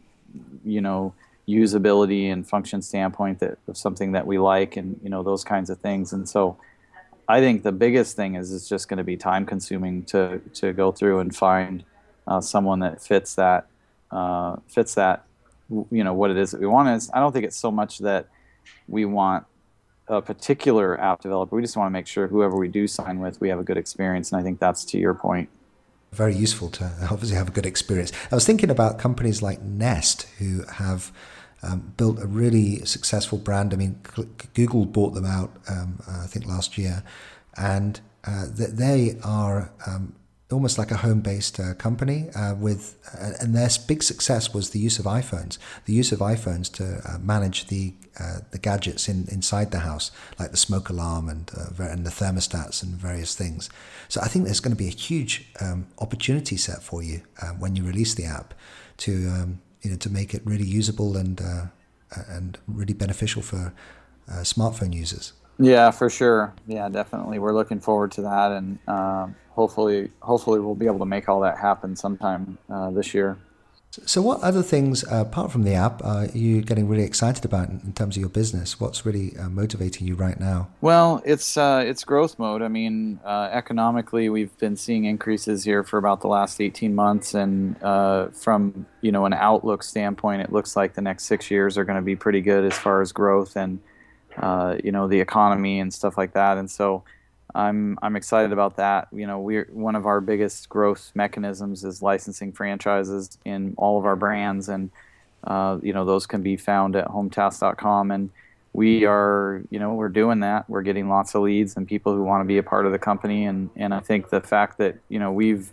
you 0.66 0.82
know 0.82 1.14
usability 1.48 2.32
and 2.32 2.48
function 2.48 2.82
standpoint 2.82 3.40
that 3.40 3.58
of 3.68 3.78
something 3.78 4.14
that 4.14 4.26
we 4.26 4.38
like 4.38 4.78
and 4.78 5.00
you 5.04 5.10
know 5.10 5.24
those 5.24 5.44
kinds 5.44 5.70
of 5.70 5.78
things 5.80 6.14
and 6.14 6.28
so 6.28 6.58
I 7.28 7.40
think 7.40 7.64
the 7.64 7.72
biggest 7.72 8.16
thing 8.16 8.36
is 8.36 8.54
it's 8.54 8.68
just 8.68 8.88
going 8.90 8.98
to 8.98 9.04
be 9.04 9.18
time 9.18 9.46
consuming 9.46 10.04
to 10.06 10.40
to 10.56 10.74
go 10.74 10.92
through 10.92 11.20
and 11.20 11.36
find 11.36 11.84
uh, 12.28 12.42
someone 12.42 12.80
that 12.80 13.02
fits 13.02 13.36
that 13.36 13.68
uh, 14.12 14.58
fits 14.68 14.96
that 14.96 15.26
you 15.70 16.04
know 16.04 16.14
what 16.14 16.32
it 16.32 16.38
is 16.38 16.52
that 16.52 16.62
we 16.62 16.68
want. 16.68 16.90
Is 16.90 17.10
I 17.14 17.20
don't 17.20 17.32
think 17.32 17.46
it's 17.46 17.58
so 17.58 17.72
much 17.72 18.00
that 18.00 18.28
we 18.88 19.06
want 19.06 19.46
a 20.08 20.22
particular 20.22 21.00
app 21.00 21.22
developer. 21.22 21.56
We 21.56 21.62
just 21.62 21.78
want 21.78 21.88
to 21.88 21.92
make 21.92 22.08
sure 22.08 22.28
whoever 22.28 22.56
we 22.58 22.68
do 22.68 22.88
sign 22.88 23.20
with 23.20 23.40
we 23.40 23.50
have 23.50 23.60
a 23.60 23.64
good 23.64 23.78
experience. 23.78 24.32
And 24.32 24.40
I 24.40 24.44
think 24.44 24.60
that's 24.60 24.84
to 24.86 24.98
your 24.98 25.14
point. 25.14 25.50
Very 26.12 26.36
useful 26.36 26.70
to 26.72 26.92
obviously 27.10 27.38
have 27.38 27.48
a 27.48 27.52
good 27.52 27.66
experience. 27.66 28.12
I 28.32 28.36
was 28.36 28.46
thinking 28.46 28.70
about 28.70 29.00
companies 29.00 29.42
like 29.42 29.62
Nest 29.62 30.28
who 30.38 30.64
have 30.74 31.12
um, 31.64 31.94
built 31.98 32.20
a 32.20 32.28
really 32.28 32.86
successful 32.86 33.38
brand. 33.38 33.74
I 33.74 33.78
mean, 33.78 34.00
Google 34.54 34.86
bought 34.86 35.14
them 35.14 35.26
out, 35.26 35.52
um, 35.70 36.00
uh, 36.08 36.22
I 36.24 36.28
think, 36.28 36.46
last 36.46 36.78
year, 36.78 37.04
and 37.58 38.00
uh, 38.26 38.46
they 38.52 39.18
are 39.24 39.72
um, 39.88 40.16
almost 40.52 40.78
like 40.78 40.92
a 40.92 40.98
home-based 40.98 41.60
uh, 41.60 41.74
company 41.74 42.30
uh, 42.36 42.54
with, 42.56 42.98
uh, 43.14 43.32
and 43.40 43.56
their 43.56 43.70
big 43.88 44.04
success 44.04 44.54
was 44.54 44.70
the 44.70 44.80
use 44.80 45.00
of 45.00 45.06
iPhones, 45.06 45.58
the 45.86 45.94
use 45.94 46.12
of 46.12 46.20
iPhones 46.20 46.72
to 46.74 47.02
uh, 47.10 47.18
manage 47.20 47.68
the 47.68 47.94
the 48.52 48.60
gadgets 48.60 49.10
in, 49.10 49.28
inside 49.32 49.72
the 49.72 49.80
house, 49.80 50.12
like 50.38 50.52
the 50.52 50.58
smoke 50.58 50.88
alarm 50.90 51.28
and 51.28 51.50
and 51.80 52.06
the 52.06 52.12
thermostats 52.12 52.84
and 52.84 52.92
various 52.92 53.34
things. 53.34 53.72
So 54.08 54.22
I 54.22 54.28
think 54.28 54.46
there's 54.46 54.60
going 54.60 54.76
to 54.76 54.78
be 54.78 54.88
a 54.88 54.92
huge 54.92 55.48
um, 55.60 55.88
opportunity 55.98 56.56
set 56.56 56.84
for 56.84 57.02
you 57.02 57.24
when 57.58 57.76
you 57.76 57.84
release 57.84 58.14
the 58.14 58.26
app 58.26 58.54
to 58.98 59.30
um, 59.30 59.62
you 59.84 59.92
know, 59.92 59.98
to 59.98 60.10
make 60.10 60.34
it 60.34 60.42
really 60.46 60.66
usable 60.66 61.16
and 61.18 61.42
uh, 61.42 61.66
and 62.28 62.58
really 62.68 62.94
beneficial 62.94 63.42
for 63.42 63.74
uh, 64.30 64.42
smartphone 64.42 64.94
users. 64.94 65.34
Yeah, 65.60 65.92
for 65.92 66.10
sure. 66.10 66.54
Yeah, 66.68 66.90
definitely. 66.90 67.40
We're 67.40 67.54
looking 67.54 67.80
forward 67.80 68.12
to 68.14 68.22
that, 68.24 68.52
and 68.52 68.80
um, 68.88 69.36
hopefully, 69.52 70.10
hopefully, 70.22 70.60
we'll 70.60 70.76
be 70.76 70.88
able 70.88 71.00
to 71.00 71.06
make 71.06 71.30
all 71.30 71.42
that 71.42 71.58
happen 71.58 71.96
sometime 71.96 72.58
uh, 72.70 72.90
this 72.92 73.14
year. 73.14 73.38
So, 74.06 74.24
what 74.24 74.42
other 74.42 74.64
things, 74.64 75.04
uh, 75.04 75.18
apart 75.18 75.52
from 75.52 75.64
the 75.64 75.76
app, 75.76 76.04
are 76.04 76.26
you 76.26 76.64
getting 76.64 76.88
really 76.88 77.04
excited 77.04 77.46
about 77.46 77.70
in, 77.70 77.94
terms 77.94 78.18
of 78.18 78.22
your 78.22 78.30
business? 78.30 78.80
What's 78.80 79.06
really 79.06 79.38
uh, 79.38 79.50
motivating 79.50 80.08
you 80.08 80.16
right 80.16 80.40
now? 80.40 80.70
Well, 80.82 81.22
it's 81.24 81.58
uh, 81.58 81.84
it's 81.86 82.04
growth 82.04 82.40
mode. 82.40 82.64
I 82.64 82.70
mean, 82.70 83.20
uh, 83.24 83.50
economically, 83.52 84.30
we've 84.30 84.58
been 84.58 84.76
seeing 84.78 85.06
increases 85.06 85.64
here 85.64 85.84
for 85.84 86.00
about 86.00 86.22
the 86.22 86.28
last 86.28 86.60
18 86.60 86.96
months, 86.96 87.36
and 87.36 87.78
from 88.36 88.88
you 89.02 89.12
know 89.12 89.26
an 89.28 89.34
outlook 89.34 89.84
standpoint, 89.84 90.42
it 90.42 90.52
looks 90.52 90.76
like 90.76 90.96
the 90.96 91.02
next 91.02 91.26
six 91.26 91.52
years 91.52 91.78
are 91.78 91.84
going 91.84 91.98
to 91.98 92.02
be 92.02 92.16
pretty 92.16 92.42
good 92.42 92.66
as 92.66 92.76
far 92.76 93.00
as 93.00 93.12
growth 93.12 93.56
and 93.56 93.80
you 94.84 94.92
know 94.92 95.08
the 95.08 95.20
economy 95.20 95.80
and 95.80 95.94
stuff 95.94 96.18
like 96.18 96.34
that. 96.34 96.58
And 96.58 96.70
so, 96.70 97.04
I'm 97.56 98.00
I'm 98.02 98.16
excited 98.16 98.52
about 98.52 98.78
that. 98.78 99.08
You 99.12 99.28
know, 99.28 99.40
we're 99.40 99.68
one 99.72 99.96
of 99.96 100.06
our 100.06 100.22
biggest 100.22 100.70
growth 100.70 101.12
mechanisms 101.14 101.84
is 101.84 102.02
licensing 102.02 102.52
franchises 102.52 103.38
in 103.46 103.76
all 103.78 104.00
of 104.00 104.06
our 104.06 104.16
brands, 104.16 104.70
and 104.70 104.90
uh, 105.44 105.78
you 105.82 105.94
know 105.94 106.06
those 106.06 106.26
can 106.26 106.42
be 106.42 106.58
found 106.58 106.96
at 106.96 107.08
hometask.com. 107.08 108.12
And 108.12 108.32
we 108.74 109.06
are, 109.06 109.62
you 109.70 109.78
know, 109.78 109.94
we're 109.94 110.10
doing 110.10 110.40
that. 110.40 110.68
We're 110.68 110.82
getting 110.82 111.08
lots 111.08 111.36
of 111.36 111.44
leads 111.44 111.78
and 111.78 111.88
people 111.88 112.16
who 112.16 112.24
want 112.24 112.42
to 112.42 112.46
be 112.46 112.58
a 112.58 112.64
part 112.64 112.88
of 112.88 112.92
the 112.92 112.98
company. 112.98 113.46
And, 113.46 113.70
and 113.76 113.94
I 113.94 114.00
think 114.00 114.32
the 114.32 114.42
fact 114.42 114.80
that, 114.80 114.98
you 115.10 115.20
know, 115.20 115.32
we've 115.32 115.72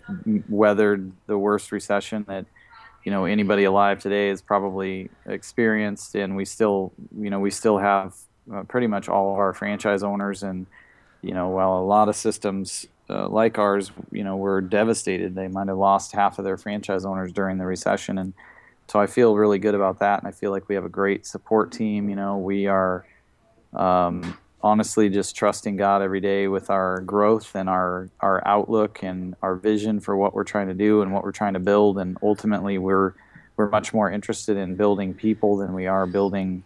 weathered 0.50 1.10
the 1.26 1.38
worst 1.38 1.72
recession 1.72 2.26
that, 2.28 2.44
you 3.04 3.10
know, 3.10 3.24
anybody 3.24 3.64
alive 3.64 4.00
today 4.00 4.28
has 4.28 4.42
probably 4.42 5.08
experienced. 5.24 6.14
And 6.14 6.36
we 6.36 6.44
still, 6.44 6.92
you 7.18 7.30
know, 7.30 7.40
we 7.40 7.50
still 7.50 7.78
have 7.78 8.14
uh, 8.52 8.64
pretty 8.64 8.86
much 8.86 9.08
all 9.08 9.32
of 9.32 9.38
our 9.38 9.54
franchise 9.54 10.02
owners. 10.02 10.42
And, 10.42 10.66
you 11.22 11.34
know, 11.34 11.48
while 11.48 11.78
a 11.78 11.84
lot 11.84 12.08
of 12.08 12.16
systems 12.16 12.86
uh, 13.08 13.28
like 13.28 13.58
ours, 13.58 13.90
you 14.12 14.24
know, 14.24 14.36
were 14.36 14.60
devastated, 14.60 15.34
they 15.34 15.48
might 15.48 15.68
have 15.68 15.78
lost 15.78 16.12
half 16.12 16.38
of 16.38 16.44
their 16.44 16.56
franchise 16.56 17.04
owners 17.04 17.32
during 17.32 17.58
the 17.58 17.66
recession. 17.66 18.18
And, 18.18 18.32
so 18.90 18.98
I 18.98 19.06
feel 19.06 19.36
really 19.36 19.60
good 19.60 19.76
about 19.76 20.00
that, 20.00 20.18
and 20.18 20.26
I 20.26 20.32
feel 20.32 20.50
like 20.50 20.68
we 20.68 20.74
have 20.74 20.84
a 20.84 20.88
great 20.88 21.24
support 21.24 21.70
team. 21.70 22.10
You 22.10 22.16
know, 22.16 22.38
we 22.38 22.66
are 22.66 23.06
um, 23.72 24.36
honestly 24.64 25.08
just 25.08 25.36
trusting 25.36 25.76
God 25.76 26.02
every 26.02 26.20
day 26.20 26.48
with 26.48 26.70
our 26.70 27.00
growth 27.02 27.54
and 27.54 27.68
our 27.68 28.08
our 28.18 28.42
outlook 28.44 29.04
and 29.04 29.36
our 29.42 29.54
vision 29.54 30.00
for 30.00 30.16
what 30.16 30.34
we're 30.34 30.42
trying 30.42 30.66
to 30.66 30.74
do 30.74 31.02
and 31.02 31.12
what 31.12 31.22
we're 31.22 31.30
trying 31.30 31.52
to 31.52 31.60
build. 31.60 31.98
And 31.98 32.18
ultimately, 32.20 32.78
we're 32.78 33.12
we're 33.56 33.68
much 33.68 33.94
more 33.94 34.10
interested 34.10 34.56
in 34.56 34.74
building 34.74 35.14
people 35.14 35.56
than 35.56 35.72
we 35.72 35.86
are 35.86 36.04
building, 36.04 36.64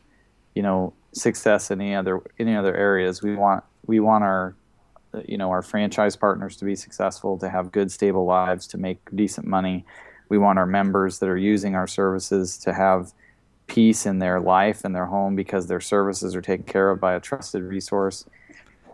you 0.55 0.63
know, 0.63 0.95
success 1.13 1.71
in 1.71 1.83
any 1.83 1.95
other 1.95 2.23
any 2.39 2.57
other 2.57 2.75
areas. 2.75 3.21
We 3.21 3.37
want 3.37 3.65
we 3.87 4.01
want 4.01 4.25
our 4.25 4.55
you 5.27 5.39
know 5.39 5.51
our 5.51 5.63
franchise 5.63 6.17
partners 6.17 6.57
to 6.57 6.65
be 6.65 6.75
successful, 6.75 7.39
to 7.39 7.49
have 7.49 7.73
good 7.73 7.91
stable 7.93 8.25
lives, 8.25 8.67
to 8.69 8.79
make 8.79 8.99
decent 9.15 9.47
money 9.47 9.85
we 10.29 10.39
want 10.39 10.59
our 10.59 10.67
members 10.67 11.19
that 11.19 11.29
are 11.29 11.37
using 11.37 11.75
our 11.75 11.87
services 11.87 12.59
to 12.59 12.73
have 12.73 13.13
peace 13.67 14.07
in 14.07 14.19
their 14.19 14.41
life 14.41 14.85
and 14.85 14.95
their 14.95 15.07
home 15.07 15.37
because 15.37 15.67
their 15.67 15.81
services 15.81 16.35
are 16.35 16.43
taken 16.43 16.65
care 16.65 16.91
of 16.91 17.01
by 17.01 17.15
a 17.15 17.21
trusted 17.21 17.63
resource. 17.63 18.25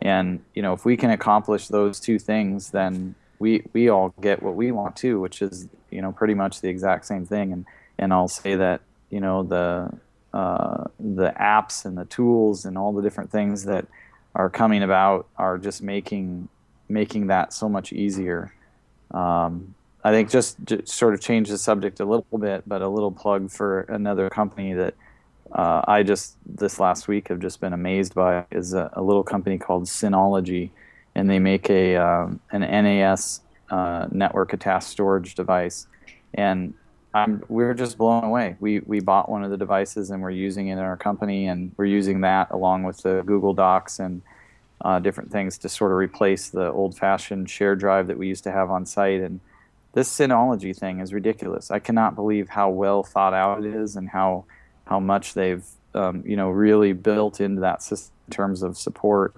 And 0.03 0.42
you 0.55 0.62
know, 0.62 0.72
if 0.72 0.85
we 0.85 0.96
can 0.96 1.11
accomplish 1.11 1.68
those 1.68 2.00
two 2.00 2.18
things, 2.18 2.70
then 2.70 3.14
we 3.38 3.62
we 3.72 3.88
all 3.88 4.14
get 4.20 4.42
what 4.42 4.55
we 4.55 4.70
want 4.70 4.96
too, 4.96 5.20
which 5.20 5.42
is 5.42 5.68
you 5.90 6.03
know 6.03 6.12
pretty 6.12 6.35
much 6.35 6.61
the 6.61 6.68
exact 6.68 7.07
same 7.07 7.26
thing. 7.26 7.53
And 7.53 7.66
and 7.98 8.12
I'll 8.12 8.29
say 8.29 8.55
that 8.57 8.81
you 9.11 9.20
know 9.20 9.42
the 9.42 9.90
uh, 10.33 10.85
the 10.98 11.33
apps 11.40 11.85
and 11.85 11.98
the 11.98 12.05
tools 12.05 12.64
and 12.64 12.79
all 12.79 12.92
the 12.92 13.03
different 13.03 13.31
things 13.31 13.64
that 13.64 13.87
are 14.35 14.51
coming 14.51 14.83
about 14.83 15.29
are 15.37 15.59
just 15.59 15.83
making 15.83 16.49
making 16.88 17.29
that 17.29 17.53
so 17.53 17.69
much 17.69 17.93
easier. 17.93 18.53
Um, 19.12 19.75
I 20.03 20.11
think 20.11 20.31
just, 20.31 20.57
just 20.64 20.88
sort 20.88 21.14
of 21.14 21.21
change 21.21 21.49
the 21.51 21.59
subject 21.59 22.01
a 22.01 22.05
little 22.05 22.38
bit, 22.38 22.64
but 22.66 22.83
a 22.83 22.88
little 22.88 23.12
plug 23.12 23.51
for 23.51 23.83
another 23.83 24.31
company 24.31 24.73
that 24.73 24.95
uh, 25.53 25.83
I 25.87 26.03
just 26.03 26.37
this 26.47 26.81
last 26.81 27.09
week 27.09 27.29
have 27.29 27.40
just 27.40 27.61
been 27.61 27.73
amazed 27.73 28.14
by 28.14 28.45
is 28.51 28.73
a, 28.73 28.90
a 28.95 29.03
little 29.03 29.25
company 29.25 29.59
called 29.59 29.85
Synology, 29.85 30.71
and 31.14 31.29
they 31.29 31.38
make 31.38 31.69
a 31.71 31.97
um, 31.97 32.40
an 32.53 32.61
NAS 32.61 33.40
uh, 33.71 34.07
network 34.11 34.53
attached 34.53 34.88
storage 34.88 35.35
device, 35.35 35.87
and 36.35 36.75
I'm, 37.12 37.42
we're 37.49 37.75
just 37.75 37.99
blown 37.99 38.25
away. 38.25 38.57
We 38.61 38.81
we 38.81 39.01
bought 39.01 39.29
one 39.29 39.42
of 39.42 39.51
the 39.51 39.57
devices 39.57 40.11
and 40.11 40.23
we're 40.23 40.31
using 40.31 40.68
it 40.68 40.75
in 40.75 40.79
our 40.79 40.96
company, 40.96 41.46
and 41.46 41.73
we're 41.77 41.87
using 41.87 42.20
that 42.20 42.51
along 42.51 42.85
with 42.85 43.03
the 43.03 43.23
Google 43.27 43.53
Docs 43.53 43.99
and 43.99 44.23
uh, 44.81 44.99
different 45.01 45.31
things 45.31 45.59
to 45.59 45.68
sort 45.68 45.90
of 45.90 45.99
replace 45.99 46.49
the 46.49 46.70
old-fashioned 46.70 47.51
share 47.51 47.77
drive 47.77 48.07
that 48.07 48.16
we 48.16 48.29
used 48.29 48.44
to 48.44 48.53
have 48.53 48.70
on 48.70 48.87
site 48.87 49.20
and 49.20 49.40
this 49.92 50.09
Synology 50.09 50.77
thing 50.77 51.01
is 51.01 51.12
ridiculous. 51.12 51.70
I 51.70 51.79
cannot 51.79 52.14
believe 52.14 52.49
how 52.49 52.70
well 52.70 53.03
thought 53.03 53.35
out 53.35 53.64
it 53.64 53.75
is 53.75 53.96
and 53.96 54.09
how 54.09 54.44
how 54.87 55.01
much 55.01 55.35
they've 55.35 55.64
um, 55.94 56.23
you 56.27 56.37
know 56.37 56.51
really 56.51 56.92
built 56.92 57.40
into 57.40 57.61
that 57.62 57.83
system 57.83 58.14
in 58.29 58.33
terms 58.33 58.62
of 58.62 58.79
support 58.79 59.35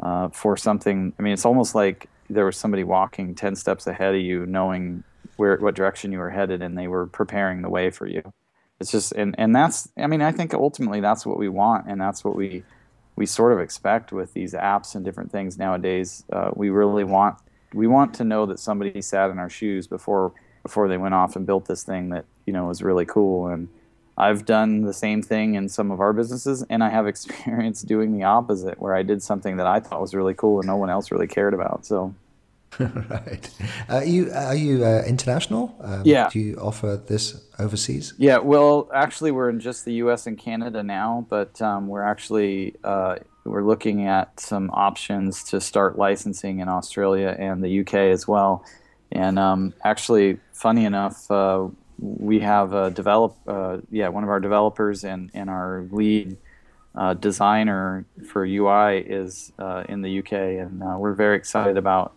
uh, 0.00 0.28
for 0.28 0.56
something. 0.56 1.12
I 1.18 1.22
mean, 1.22 1.32
it's 1.32 1.46
almost 1.46 1.74
like 1.74 2.08
there 2.28 2.44
was 2.44 2.56
somebody 2.56 2.84
walking 2.84 3.34
ten 3.34 3.56
steps 3.56 3.86
ahead 3.86 4.14
of 4.14 4.20
you, 4.20 4.44
knowing 4.46 5.02
where 5.36 5.56
what 5.58 5.74
direction 5.74 6.12
you 6.12 6.18
were 6.18 6.30
headed, 6.30 6.62
and 6.62 6.76
they 6.76 6.88
were 6.88 7.06
preparing 7.06 7.62
the 7.62 7.70
way 7.70 7.90
for 7.90 8.06
you. 8.06 8.32
It's 8.80 8.90
just 8.90 9.12
and 9.12 9.34
and 9.38 9.54
that's 9.54 9.88
I 9.96 10.06
mean 10.06 10.22
I 10.22 10.32
think 10.32 10.52
ultimately 10.54 11.00
that's 11.00 11.24
what 11.24 11.38
we 11.38 11.48
want 11.48 11.86
and 11.88 12.00
that's 12.00 12.24
what 12.24 12.36
we 12.36 12.62
we 13.16 13.24
sort 13.24 13.52
of 13.52 13.60
expect 13.60 14.12
with 14.12 14.34
these 14.34 14.52
apps 14.52 14.94
and 14.94 15.04
different 15.04 15.32
things 15.32 15.56
nowadays. 15.58 16.24
Uh, 16.30 16.50
we 16.54 16.70
really 16.70 17.04
want 17.04 17.38
we 17.72 17.86
want 17.86 18.14
to 18.14 18.24
know 18.24 18.46
that 18.46 18.58
somebody 18.58 19.00
sat 19.00 19.30
in 19.30 19.38
our 19.38 19.48
shoes 19.48 19.86
before 19.86 20.32
before 20.62 20.88
they 20.88 20.98
went 20.98 21.14
off 21.14 21.36
and 21.36 21.46
built 21.46 21.66
this 21.66 21.84
thing 21.84 22.10
that 22.10 22.26
you 22.44 22.52
know 22.52 22.66
was 22.66 22.82
really 22.82 23.06
cool 23.06 23.46
and 23.46 23.68
I've 24.18 24.46
done 24.46 24.82
the 24.82 24.94
same 24.94 25.22
thing 25.22 25.54
in 25.54 25.68
some 25.68 25.90
of 25.90 26.00
our 26.00 26.12
businesses, 26.12 26.64
and 26.70 26.82
I 26.82 26.88
have 26.88 27.06
experience 27.12 27.82
doing 27.82 28.16
the 28.16 28.24
opposite, 28.24 28.80
where 28.80 28.94
I 28.94 29.02
did 29.02 29.22
something 29.22 29.58
that 29.58 29.66
I 29.66 29.80
thought 29.80 30.00
was 30.00 30.14
really 30.14 30.34
cool 30.34 30.60
and 30.60 30.66
no 30.66 30.76
one 30.76 30.90
else 30.90 31.10
really 31.10 31.26
cared 31.26 31.54
about. 31.54 31.84
So, 31.84 32.14
right. 33.10 33.50
Are 33.88 34.04
you 34.04 34.30
are 34.32 34.54
you 34.54 34.84
uh, 34.84 35.02
international? 35.06 35.74
Um, 35.80 36.02
yeah. 36.04 36.28
Do 36.30 36.38
you 36.38 36.56
offer 36.56 36.96
this 36.96 37.42
overseas? 37.58 38.14
Yeah. 38.18 38.38
Well, 38.38 38.90
actually, 38.94 39.30
we're 39.30 39.48
in 39.48 39.60
just 39.60 39.84
the 39.84 39.94
U.S. 39.94 40.26
and 40.26 40.38
Canada 40.38 40.82
now, 40.82 41.26
but 41.28 41.60
um, 41.62 41.88
we're 41.88 42.02
actually 42.02 42.74
uh, 42.84 43.16
we're 43.44 43.64
looking 43.64 44.06
at 44.06 44.38
some 44.40 44.70
options 44.70 45.44
to 45.44 45.60
start 45.60 45.96
licensing 45.98 46.60
in 46.60 46.68
Australia 46.68 47.34
and 47.38 47.62
the 47.62 47.80
UK 47.80 47.94
as 47.94 48.28
well. 48.28 48.64
And 49.12 49.38
um, 49.38 49.72
actually, 49.84 50.38
funny 50.52 50.84
enough, 50.84 51.30
uh, 51.30 51.68
we 51.98 52.40
have 52.40 52.72
a 52.72 52.90
develop, 52.90 53.36
uh, 53.46 53.78
yeah, 53.90 54.08
one 54.08 54.24
of 54.24 54.30
our 54.30 54.40
developers 54.40 55.04
and, 55.04 55.30
and 55.32 55.48
our 55.48 55.86
lead 55.90 56.36
uh, 56.94 57.14
designer 57.14 58.04
for 58.26 58.44
UI 58.44 58.98
is 58.98 59.52
uh, 59.58 59.84
in 59.88 60.02
the 60.02 60.18
UK, 60.18 60.32
and 60.32 60.82
uh, 60.82 60.96
we're 60.98 61.14
very 61.14 61.36
excited 61.36 61.76
about 61.76 62.14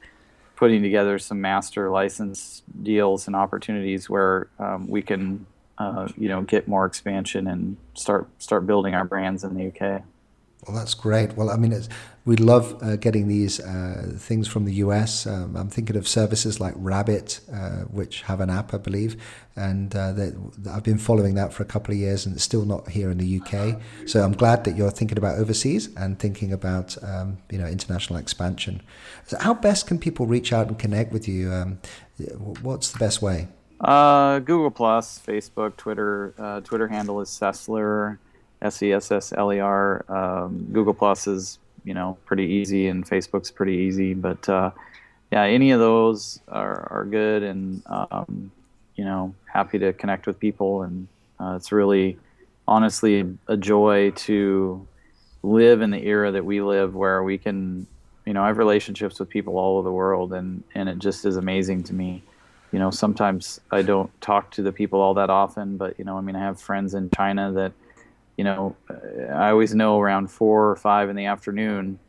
putting 0.60 0.84
together 0.84 1.18
some 1.18 1.40
master 1.40 1.90
license 1.90 2.64
deals 2.84 3.28
and 3.28 3.36
opportunities 3.36 4.10
where 4.10 4.50
um, 4.60 4.90
we 4.90 5.02
can, 5.02 5.46
uh, 5.78 6.06
you 6.18 6.28
know, 6.28 6.42
get 6.42 6.68
more 6.68 6.86
expansion 6.86 7.48
and 7.48 7.78
start 7.94 8.28
start 8.40 8.68
building 8.68 8.94
our 8.94 9.06
brands 9.06 9.46
in 9.46 9.56
the 9.56 9.68
UK. 9.68 10.04
Well, 10.70 10.78
that's 10.78 10.94
great. 10.94 11.36
Well, 11.36 11.50
I 11.50 11.58
mean, 11.58 11.74
we 12.26 12.36
love 12.36 12.78
uh, 12.84 12.96
getting 12.98 13.28
these 13.28 13.60
uh, 13.60 14.14
things 14.18 14.48
from 14.48 14.66
the 14.66 14.74
US. 14.86 15.26
Um, 15.26 15.56
I'm 15.56 15.68
thinking 15.68 15.96
of 15.96 16.08
services 16.08 16.60
like 16.60 16.76
Rabbit, 16.78 17.40
uh, 17.52 17.86
which 17.90 18.22
have 18.22 18.40
an 18.40 18.52
app, 18.52 18.72
I 18.72 18.78
believe, 18.78 19.20
and 19.56 19.96
uh, 19.96 20.14
I've 20.70 20.84
been 20.84 21.00
following 21.00 21.34
that 21.34 21.54
for 21.54 21.64
a 21.64 21.66
couple 21.66 21.92
of 21.92 21.98
years, 21.98 22.28
and 22.28 22.36
it's 22.36 22.44
still 22.44 22.66
not 22.66 22.88
here 22.90 23.10
in 23.10 23.18
the 23.18 23.42
UK. 23.42 23.82
So 24.06 24.22
I'm 24.22 24.34
glad 24.34 24.64
that 24.66 24.78
you're 24.78 24.92
thinking 24.92 25.18
about 25.18 25.40
overseas 25.40 25.90
and 25.98 26.20
thinking 26.20 26.54
about 26.54 26.96
um, 27.04 27.40
you 27.50 27.58
know 27.58 27.66
international 27.66 28.20
expansion. 28.20 28.84
So 29.26 29.40
how 29.40 29.56
best 29.56 29.88
can 29.88 29.98
people 29.98 30.28
reach 30.28 30.54
out 30.54 30.68
and 30.68 30.78
connect 30.78 31.12
with 31.12 31.28
you? 31.28 31.52
Um, 31.52 31.80
what's 32.62 32.92
the 32.92 33.00
best 33.00 33.24
way? 33.24 33.48
Uh, 33.82 34.38
Google 34.38 34.70
Plus, 34.70 35.20
Facebook, 35.26 35.78
Twitter. 35.78 36.36
Uh, 36.38 36.62
Twitter 36.62 36.90
handle 36.90 37.22
is 37.22 37.30
Sessler. 37.30 38.20
S 38.62 38.82
E 38.84 38.92
S 38.94 39.12
S 39.12 39.34
L 39.36 39.54
E 39.54 39.60
R. 39.60 40.06
Um, 40.10 40.68
Google 40.72 40.94
Plus 40.94 41.28
is 41.28 41.60
you 41.84 41.94
know 41.94 42.18
pretty 42.26 42.46
easy, 42.46 42.88
and 42.88 43.08
Facebook's 43.08 43.52
pretty 43.52 43.74
easy. 43.74 44.14
But 44.14 44.48
uh, 44.50 44.72
yeah, 45.32 45.44
any 45.44 45.72
of 45.72 45.80
those 45.80 46.40
are, 46.48 46.88
are 46.92 47.06
good, 47.06 47.44
and 47.44 47.82
um, 47.88 48.52
you 48.96 49.06
know 49.06 49.34
happy 49.46 49.80
to 49.80 49.94
connect 49.94 50.28
with 50.28 50.40
people, 50.40 50.84
and 50.84 51.08
uh, 51.40 51.54
it's 51.56 51.72
really 51.72 52.18
honestly 52.68 53.26
a 53.48 53.58
joy 53.58 54.12
to 54.12 54.86
live 55.42 55.82
in 55.82 55.92
the 55.92 56.06
era 56.06 56.32
that 56.32 56.46
we 56.46 56.62
live, 56.62 56.96
where 56.96 57.24
we 57.24 57.38
can 57.38 57.88
you 58.26 58.34
know 58.34 58.44
I 58.44 58.48
have 58.48 58.58
relationships 58.58 59.20
with 59.20 59.30
people 59.30 59.58
all 59.58 59.78
over 59.78 59.88
the 59.88 59.94
world, 59.94 60.34
and 60.34 60.64
and 60.76 60.90
it 60.90 61.00
just 61.00 61.26
is 61.26 61.38
amazing 61.38 61.84
to 61.84 61.94
me. 61.94 62.24
You 62.72 62.78
know, 62.78 62.92
sometimes 62.92 63.60
I 63.72 63.82
don't 63.82 64.12
talk 64.22 64.52
to 64.52 64.62
the 64.62 64.72
people 64.72 65.02
all 65.02 65.16
that 65.16 65.32
often, 65.32 65.78
but 65.78 65.98
you 65.98 66.06
know, 66.06 66.18
I 66.18 66.22
mean, 66.22 66.36
I 66.36 66.40
have 66.42 66.62
friends 66.62 66.94
in 66.94 67.10
China 67.10 67.52
that 67.54 67.72
you 68.40 68.46
know, 68.46 68.74
I 69.34 69.50
always 69.50 69.76
know 69.76 70.00
around 70.00 70.32
four 70.32 70.70
or 70.70 70.78
five 70.78 71.10
in 71.10 71.18
the 71.18 71.26
afternoon, 71.26 72.00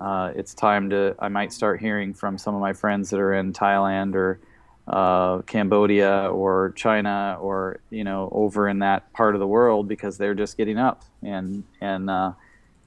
uh, 0.00 0.30
it's 0.36 0.54
time 0.54 0.88
to. 0.90 1.16
I 1.18 1.26
might 1.26 1.52
start 1.52 1.80
hearing 1.80 2.14
from 2.14 2.38
some 2.38 2.54
of 2.54 2.60
my 2.60 2.72
friends 2.72 3.10
that 3.10 3.18
are 3.18 3.34
in 3.34 3.52
Thailand 3.52 4.14
or 4.14 4.38
uh, 4.86 5.38
Cambodia 5.42 6.30
or 6.30 6.74
China 6.76 7.36
or 7.40 7.80
you 7.90 8.04
know 8.04 8.28
over 8.30 8.68
in 8.68 8.78
that 8.78 9.12
part 9.14 9.34
of 9.34 9.40
the 9.40 9.48
world 9.48 9.88
because 9.88 10.16
they're 10.16 10.32
just 10.32 10.56
getting 10.56 10.78
up 10.78 11.02
and 11.24 11.64
and 11.80 12.08
uh, 12.08 12.34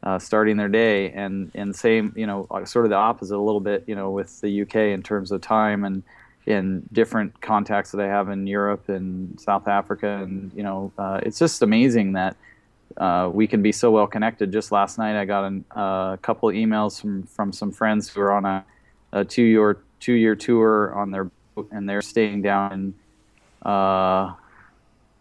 uh, 0.04 0.18
starting 0.18 0.56
their 0.56 0.70
day 0.70 1.12
and 1.12 1.52
and 1.56 1.76
same 1.76 2.13
you 2.16 2.26
know 2.26 2.48
sort 2.63 2.86
of 2.86 2.89
the 2.89 2.96
opposite 2.96 3.36
a 3.36 3.38
little 3.38 3.60
bit 3.60 3.84
you 3.86 3.96
know 3.96 4.12
with 4.12 4.39
the 4.39 4.62
UK 4.62 4.76
in 4.76 5.04
terms 5.04 5.34
of 5.34 5.42
time 5.42 5.84
and 5.84 6.04
in 6.46 6.88
different 6.94 7.42
contacts 7.42 7.92
that 7.92 8.00
I 8.00 8.08
have 8.08 8.30
in 8.30 8.48
Europe 8.48 8.88
and 8.88 9.38
South 9.42 9.68
Africa 9.68 10.22
and 10.24 10.54
you 10.56 10.63
know 10.63 10.94
uh, 10.98 11.20
it's 11.22 11.38
just 11.38 11.62
amazing 11.62 12.13
that 12.13 12.38
uh, 12.97 13.29
we 13.34 13.47
can 13.47 13.62
be 13.62 13.71
so 13.71 13.91
well 13.91 14.08
connected. 14.08 14.51
Just 14.51 14.71
last 14.71 14.97
night, 14.97 15.19
I 15.19 15.25
got 15.25 15.51
a 15.51 15.77
uh, 15.77 16.17
couple 16.17 16.49
emails 16.49 16.99
from 16.99 17.23
from 17.23 17.51
some 17.51 17.71
friends 17.71 18.10
who 18.10 18.21
are 18.21 18.32
on 18.32 18.45
a, 18.45 18.65
a 19.12 19.25
two 19.25 19.43
year 19.43 19.84
two 19.99 20.13
year 20.13 20.36
tour 20.36 20.93
on 20.95 21.12
their 21.12 21.25
boat, 21.56 21.69
and 21.71 21.89
they're 21.89 22.01
staying 22.01 22.41
down 22.41 22.73
in. 22.73 22.93
Uh, 23.67 24.34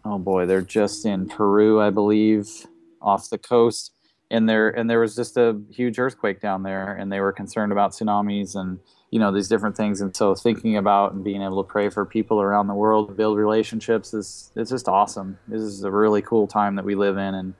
oh 0.05 0.17
boy, 0.19 0.45
they're 0.45 0.61
just 0.61 1.05
in 1.05 1.27
Peru, 1.27 1.81
I 1.81 1.89
believe, 1.89 2.67
off 3.01 3.29
the 3.29 3.37
coast, 3.37 3.93
and 4.29 4.47
there 4.47 4.69
and 4.69 4.89
there 4.89 4.99
was 4.99 5.15
just 5.15 5.37
a 5.37 5.59
huge 5.71 5.97
earthquake 5.97 6.41
down 6.41 6.63
there, 6.63 6.93
and 6.93 7.11
they 7.11 7.21
were 7.21 7.31
concerned 7.31 7.71
about 7.71 7.91
tsunamis 7.91 8.55
and 8.55 8.79
you 9.09 9.19
know 9.19 9.31
these 9.31 9.47
different 9.47 9.77
things. 9.77 10.01
And 10.01 10.15
so 10.15 10.35
thinking 10.35 10.77
about 10.77 11.13
and 11.13 11.23
being 11.23 11.41
able 11.41 11.63
to 11.63 11.67
pray 11.67 11.89
for 11.89 12.05
people 12.05 12.41
around 12.41 12.67
the 12.67 12.73
world, 12.73 13.15
build 13.15 13.37
relationships 13.37 14.13
is 14.13 14.51
it's 14.55 14.71
just 14.71 14.87
awesome. 14.87 15.39
This 15.47 15.61
is 15.61 15.83
a 15.83 15.91
really 15.91 16.21
cool 16.21 16.47
time 16.47 16.75
that 16.75 16.85
we 16.85 16.95
live 16.95 17.17
in, 17.17 17.33
and 17.35 17.53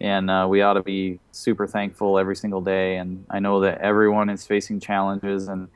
and 0.00 0.30
uh, 0.30 0.46
we 0.48 0.62
ought 0.62 0.74
to 0.74 0.82
be 0.82 1.18
super 1.32 1.66
thankful 1.66 2.18
every 2.18 2.36
single 2.36 2.60
day. 2.60 2.96
And 2.96 3.24
I 3.30 3.38
know 3.38 3.60
that 3.60 3.78
everyone 3.78 4.28
is 4.28 4.46
facing 4.46 4.80
challenges 4.80 5.48
and 5.48 5.68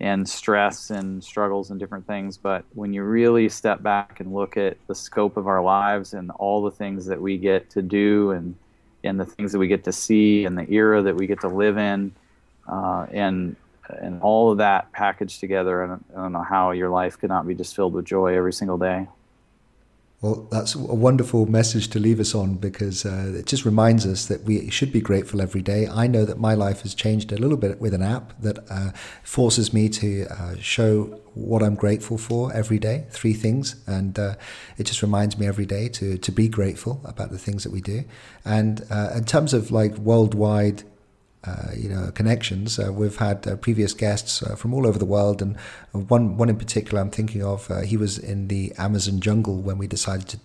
and 0.00 0.28
stress 0.28 0.90
and 0.90 1.24
struggles 1.24 1.70
and 1.70 1.80
different 1.80 2.06
things. 2.06 2.36
But 2.36 2.64
when 2.74 2.92
you 2.92 3.02
really 3.02 3.48
step 3.48 3.82
back 3.82 4.20
and 4.20 4.32
look 4.32 4.56
at 4.56 4.76
the 4.86 4.94
scope 4.94 5.36
of 5.36 5.48
our 5.48 5.60
lives 5.60 6.14
and 6.14 6.30
all 6.32 6.62
the 6.62 6.70
things 6.70 7.06
that 7.06 7.20
we 7.20 7.36
get 7.36 7.68
to 7.70 7.82
do 7.82 8.30
and 8.30 8.54
and 9.04 9.18
the 9.18 9.24
things 9.24 9.52
that 9.52 9.58
we 9.58 9.68
get 9.68 9.84
to 9.84 9.92
see 9.92 10.44
and 10.44 10.56
the 10.56 10.70
era 10.72 11.02
that 11.02 11.16
we 11.16 11.26
get 11.26 11.40
to 11.40 11.48
live 11.48 11.78
in, 11.78 12.12
uh, 12.68 13.06
and 13.10 13.56
and 14.00 14.20
all 14.22 14.52
of 14.52 14.58
that 14.58 14.92
packaged 14.92 15.40
together, 15.40 15.82
and 15.82 16.04
I 16.14 16.20
don't 16.20 16.32
know 16.32 16.42
how 16.42 16.72
your 16.72 16.90
life 16.90 17.18
could 17.18 17.30
not 17.30 17.46
be 17.46 17.54
just 17.54 17.74
filled 17.74 17.94
with 17.94 18.04
joy 18.04 18.36
every 18.36 18.52
single 18.52 18.78
day. 18.78 19.08
Well, 20.20 20.48
that's 20.50 20.74
a 20.74 20.78
wonderful 20.80 21.46
message 21.46 21.86
to 21.90 22.00
leave 22.00 22.18
us 22.18 22.34
on 22.34 22.54
because 22.56 23.06
uh, 23.06 23.34
it 23.36 23.46
just 23.46 23.64
reminds 23.64 24.04
us 24.04 24.26
that 24.26 24.42
we 24.42 24.68
should 24.68 24.92
be 24.92 25.00
grateful 25.00 25.40
every 25.40 25.62
day. 25.62 25.86
I 25.86 26.08
know 26.08 26.24
that 26.24 26.40
my 26.40 26.54
life 26.54 26.82
has 26.82 26.92
changed 26.92 27.30
a 27.30 27.36
little 27.36 27.56
bit 27.56 27.80
with 27.80 27.94
an 27.94 28.02
app 28.02 28.32
that 28.42 28.58
uh, 28.68 28.90
forces 29.22 29.72
me 29.72 29.88
to 29.90 30.26
uh, 30.28 30.56
show 30.58 31.20
what 31.34 31.62
I'm 31.62 31.76
grateful 31.76 32.18
for 32.18 32.52
every 32.52 32.80
day, 32.80 33.06
three 33.10 33.32
things. 33.32 33.76
And 33.86 34.18
uh, 34.18 34.34
it 34.76 34.86
just 34.86 35.02
reminds 35.02 35.38
me 35.38 35.46
every 35.46 35.66
day 35.66 35.88
to, 35.90 36.18
to 36.18 36.32
be 36.32 36.48
grateful 36.48 37.00
about 37.04 37.30
the 37.30 37.38
things 37.38 37.62
that 37.62 37.70
we 37.70 37.80
do. 37.80 38.02
And 38.44 38.84
uh, 38.90 39.10
in 39.14 39.24
terms 39.24 39.54
of 39.54 39.70
like 39.70 39.98
worldwide 39.98 40.82
uh, 41.48 41.72
you 41.76 41.88
know 41.88 42.10
connections. 42.12 42.78
Uh, 42.78 42.92
we've 42.92 43.16
had 43.16 43.46
uh, 43.46 43.56
previous 43.56 43.92
guests 43.92 44.42
uh, 44.42 44.54
from 44.54 44.74
all 44.74 44.86
over 44.86 44.98
the 44.98 45.04
world, 45.04 45.40
and 45.42 45.56
one 45.92 46.36
one 46.36 46.48
in 46.48 46.56
particular 46.56 47.00
I'm 47.00 47.10
thinking 47.10 47.42
of. 47.42 47.70
Uh, 47.70 47.80
he 47.80 47.96
was 47.96 48.18
in 48.18 48.48
the 48.48 48.72
Amazon 48.78 49.20
jungle 49.20 49.56
when 49.56 49.78
we 49.78 49.86
decided 49.86 50.28
to 50.28 50.38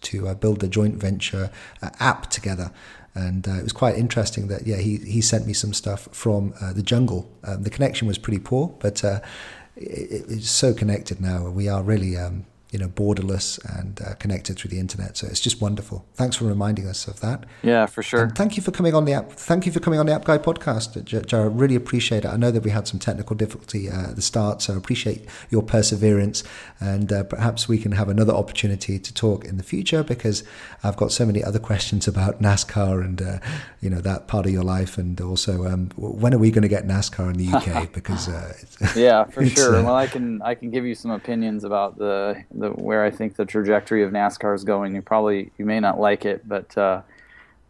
to 0.00 0.34
build 0.34 0.64
a 0.64 0.68
joint 0.68 0.96
venture 0.96 1.52
app 2.00 2.30
together. 2.30 2.72
And 3.14 3.46
it 3.46 3.62
was 3.62 3.72
quite 3.72 3.96
interesting 3.96 4.48
that 4.48 4.66
yeah 4.66 4.78
he, 4.78 4.96
he 4.96 5.20
sent 5.20 5.46
me 5.46 5.52
some 5.52 5.72
stuff 5.72 6.08
from 6.10 6.52
the 6.74 6.82
jungle. 6.82 7.30
Um, 7.44 7.62
the 7.62 7.70
connection 7.70 8.08
was 8.08 8.18
pretty 8.18 8.40
poor, 8.40 8.74
but 8.80 9.04
it, 9.04 10.24
it's 10.28 10.50
so 10.50 10.74
connected 10.74 11.20
now. 11.20 11.48
We 11.48 11.68
are 11.68 11.84
really 11.84 12.16
um, 12.16 12.44
you 12.70 12.78
know, 12.78 12.88
borderless 12.88 13.58
and 13.78 14.00
uh, 14.02 14.14
connected 14.14 14.58
through 14.58 14.70
the 14.70 14.78
internet. 14.78 15.16
So 15.16 15.26
it's 15.26 15.40
just 15.40 15.60
wonderful. 15.60 16.04
Thanks 16.14 16.36
for 16.36 16.44
reminding 16.44 16.86
us 16.86 17.08
of 17.08 17.20
that. 17.20 17.44
Yeah, 17.62 17.86
for 17.86 18.02
sure. 18.02 18.24
And 18.24 18.34
thank 18.34 18.56
you 18.56 18.62
for 18.62 18.72
coming 18.72 18.94
on 18.94 19.06
the 19.06 19.14
app. 19.14 19.32
Thank 19.32 19.64
you 19.64 19.72
for 19.72 19.80
coming 19.80 19.98
on 19.98 20.06
the 20.06 20.12
App 20.12 20.24
Guy 20.24 20.36
podcast. 20.36 21.32
I 21.32 21.42
really 21.46 21.74
appreciate 21.74 22.24
it. 22.24 22.28
I 22.28 22.36
know 22.36 22.50
that 22.50 22.62
we 22.62 22.70
had 22.70 22.86
some 22.86 23.00
technical 23.00 23.34
difficulty 23.36 23.88
uh, 23.88 24.10
at 24.10 24.16
the 24.16 24.22
start, 24.22 24.60
so 24.60 24.74
I 24.74 24.76
appreciate 24.76 25.26
your 25.50 25.62
perseverance. 25.62 26.44
And 26.78 27.10
uh, 27.10 27.24
perhaps 27.24 27.68
we 27.68 27.78
can 27.78 27.92
have 27.92 28.08
another 28.08 28.34
opportunity 28.34 28.98
to 28.98 29.14
talk 29.14 29.46
in 29.46 29.56
the 29.56 29.62
future 29.62 30.02
because 30.02 30.44
I've 30.84 30.96
got 30.96 31.10
so 31.10 31.24
many 31.24 31.42
other 31.42 31.58
questions 31.68 32.06
about 32.06 32.42
NASCAR 32.42 33.02
and 33.02 33.22
uh, 33.22 33.38
you 33.80 33.88
know 33.88 34.00
that 34.00 34.28
part 34.28 34.44
of 34.44 34.52
your 34.52 34.64
life, 34.64 34.98
and 34.98 35.18
also 35.20 35.64
um, 35.64 35.90
when 35.96 36.34
are 36.34 36.38
we 36.38 36.50
going 36.50 36.62
to 36.62 36.68
get 36.68 36.86
NASCAR 36.86 37.32
in 37.32 37.38
the 37.38 37.56
UK? 37.56 37.88
Because 37.98 38.28
uh, 38.28 38.54
yeah, 38.94 39.24
for 39.24 39.44
sure. 39.56 39.76
Uh, 39.76 39.82
well, 39.82 39.94
I 39.94 40.06
can 40.06 40.40
I 40.42 40.54
can 40.54 40.70
give 40.70 40.84
you 40.84 40.94
some 40.94 41.10
opinions 41.10 41.64
about 41.64 41.98
the 41.98 42.42
the 42.58 42.70
where 42.70 43.04
I 43.04 43.10
think 43.10 43.36
the 43.36 43.44
trajectory 43.44 44.02
of 44.02 44.12
NASCAR 44.12 44.54
is 44.54 44.64
going. 44.64 44.94
You 44.94 45.02
probably 45.02 45.50
you 45.58 45.64
may 45.64 45.80
not 45.80 45.98
like 45.98 46.24
it, 46.24 46.46
but 46.46 46.76
uh, 46.76 47.02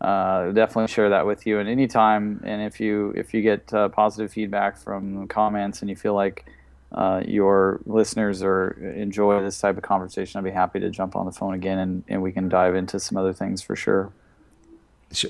uh, 0.01 0.53
definitely 0.53 0.89
share 0.89 1.11
that 1.11 1.27
with 1.27 1.47
you. 1.47 1.59
And 1.59 1.69
anytime, 1.69 2.41
and 2.45 2.63
if 2.63 2.81
you 2.81 3.13
if 3.17 3.35
you 3.35 3.43
get 3.43 3.73
uh, 3.73 3.89
positive 3.89 4.33
feedback 4.33 4.79
from 4.79 5.27
comments 5.29 5.81
and 5.81 5.91
you 5.91 5.97
feel 5.97 6.15
like 6.15 6.47
uh, 6.93 7.23
your 7.27 7.81
listeners 7.85 8.43
are 8.43 8.71
enjoy 8.97 9.43
this 9.43 9.61
type 9.61 9.77
of 9.77 9.83
conversation, 9.83 10.39
I'd 10.39 10.45
be 10.45 10.51
happy 10.51 10.81
to 10.81 10.91
jump 10.91 11.17
on 11.17 11.27
the 11.27 11.33
phone 11.33 11.55
again 11.55 11.79
and, 11.79 12.05
and 12.09 12.23
we 12.23 12.33
can 12.33 12.49
dive 12.49 12.75
into 12.75 13.01
some 13.01 13.19
other 13.19 13.33
things 13.33 13.61
for 13.63 13.77
sure. 13.77 14.13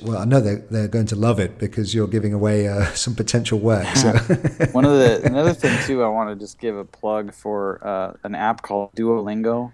Well, 0.02 0.18
I 0.18 0.24
know 0.24 0.40
they're, 0.40 0.56
they're 0.70 0.88
going 0.88 1.06
to 1.06 1.16
love 1.16 1.38
it 1.38 1.58
because 1.58 1.94
you're 1.94 2.08
giving 2.08 2.32
away 2.32 2.66
uh, 2.66 2.86
some 2.94 3.14
potential 3.14 3.58
work. 3.58 3.86
So. 3.96 4.10
One 4.72 4.84
of 4.84 4.92
the 4.92 5.22
another 5.24 5.54
thing 5.54 5.78
too, 5.86 6.02
I 6.02 6.08
want 6.08 6.30
to 6.30 6.36
just 6.36 6.58
give 6.58 6.76
a 6.76 6.84
plug 6.84 7.32
for 7.32 7.86
uh, 7.86 8.14
an 8.24 8.34
app 8.34 8.62
called 8.62 8.92
Duolingo. 8.94 9.72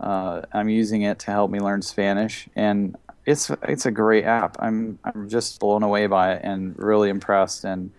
Uh, 0.00 0.42
I'm 0.52 0.68
using 0.68 1.02
it 1.02 1.20
to 1.20 1.30
help 1.30 1.50
me 1.50 1.60
learn 1.60 1.80
Spanish, 1.80 2.48
and 2.54 2.96
it's 3.24 3.50
it's 3.62 3.86
a 3.86 3.90
great 3.90 4.24
app. 4.24 4.56
I'm 4.58 4.98
I'm 5.04 5.28
just 5.28 5.58
blown 5.60 5.82
away 5.82 6.06
by 6.06 6.34
it 6.34 6.42
and 6.44 6.78
really 6.78 7.08
impressed. 7.08 7.64
And 7.64 7.92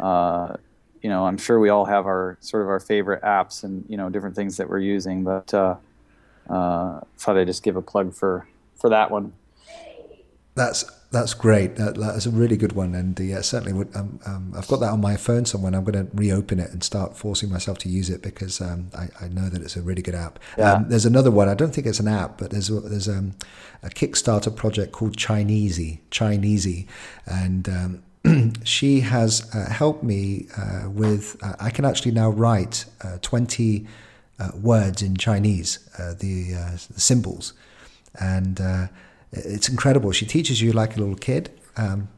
uh, 0.00 0.56
you 1.02 1.10
know, 1.10 1.26
I'm 1.26 1.38
sure 1.38 1.60
we 1.60 1.68
all 1.68 1.84
have 1.84 2.06
our 2.06 2.36
sort 2.40 2.62
of 2.62 2.68
our 2.68 2.80
favorite 2.80 3.22
apps 3.22 3.62
and 3.62 3.84
you 3.88 3.96
know 3.96 4.08
different 4.08 4.34
things 4.34 4.56
that 4.56 4.68
we're 4.68 4.80
using, 4.80 5.22
but 5.22 5.52
uh, 5.54 5.76
uh, 6.48 7.00
thought 7.18 7.36
I'd 7.36 7.46
just 7.46 7.62
give 7.62 7.76
a 7.76 7.82
plug 7.82 8.12
for 8.14 8.48
for 8.74 8.88
that 8.88 9.10
one. 9.10 9.32
That's 10.56 10.84
that's 11.12 11.34
great. 11.34 11.76
That, 11.76 11.94
that's 11.94 12.26
a 12.26 12.30
really 12.30 12.56
good 12.56 12.72
one, 12.72 12.94
and 12.94 13.18
uh, 13.20 13.22
yeah, 13.22 13.40
certainly 13.40 13.72
would. 13.72 13.94
Um, 13.94 14.18
um, 14.26 14.52
I've 14.56 14.66
got 14.66 14.80
that 14.80 14.90
on 14.90 15.00
my 15.00 15.16
phone 15.16 15.44
somewhere. 15.44 15.72
I'm 15.74 15.84
going 15.84 16.06
to 16.06 16.16
reopen 16.16 16.58
it 16.58 16.70
and 16.72 16.82
start 16.82 17.16
forcing 17.16 17.50
myself 17.50 17.78
to 17.78 17.88
use 17.88 18.10
it 18.10 18.22
because 18.22 18.60
um, 18.60 18.90
I, 18.94 19.08
I, 19.24 19.28
know 19.28 19.48
that 19.48 19.62
it's 19.62 19.76
a 19.76 19.82
really 19.82 20.02
good 20.02 20.14
app. 20.14 20.38
Yeah. 20.58 20.72
Um, 20.72 20.88
there's 20.88 21.06
another 21.06 21.30
one. 21.30 21.48
I 21.48 21.54
don't 21.54 21.72
think 21.72 21.86
it's 21.86 22.00
an 22.00 22.08
app, 22.08 22.38
but 22.38 22.50
there's 22.50 22.68
there's 22.68 23.08
um, 23.08 23.34
a 23.82 23.88
Kickstarter 23.88 24.54
project 24.54 24.92
called 24.92 25.16
Chineasy, 25.16 26.00
Chineasy, 26.10 26.86
and 27.26 27.68
um, 27.68 28.52
she 28.64 29.00
has 29.00 29.48
uh, 29.54 29.70
helped 29.70 30.02
me 30.02 30.46
uh, 30.56 30.90
with. 30.90 31.36
Uh, 31.42 31.54
I 31.60 31.70
can 31.70 31.84
actually 31.84 32.12
now 32.12 32.30
write 32.30 32.86
uh, 33.02 33.18
20 33.22 33.86
uh, 34.38 34.50
words 34.54 35.02
in 35.02 35.16
Chinese, 35.16 35.78
the, 35.96 36.16
the, 36.18 37.00
symbols, 37.00 37.52
and 38.18 38.60
it's 39.32 39.68
incredible. 39.68 40.12
She 40.12 40.26
teaches 40.26 40.60
you 40.62 40.72
like 40.72 40.96
a 40.96 41.00
little 41.00 41.16
kid. 41.16 41.50
Um, 41.76 42.08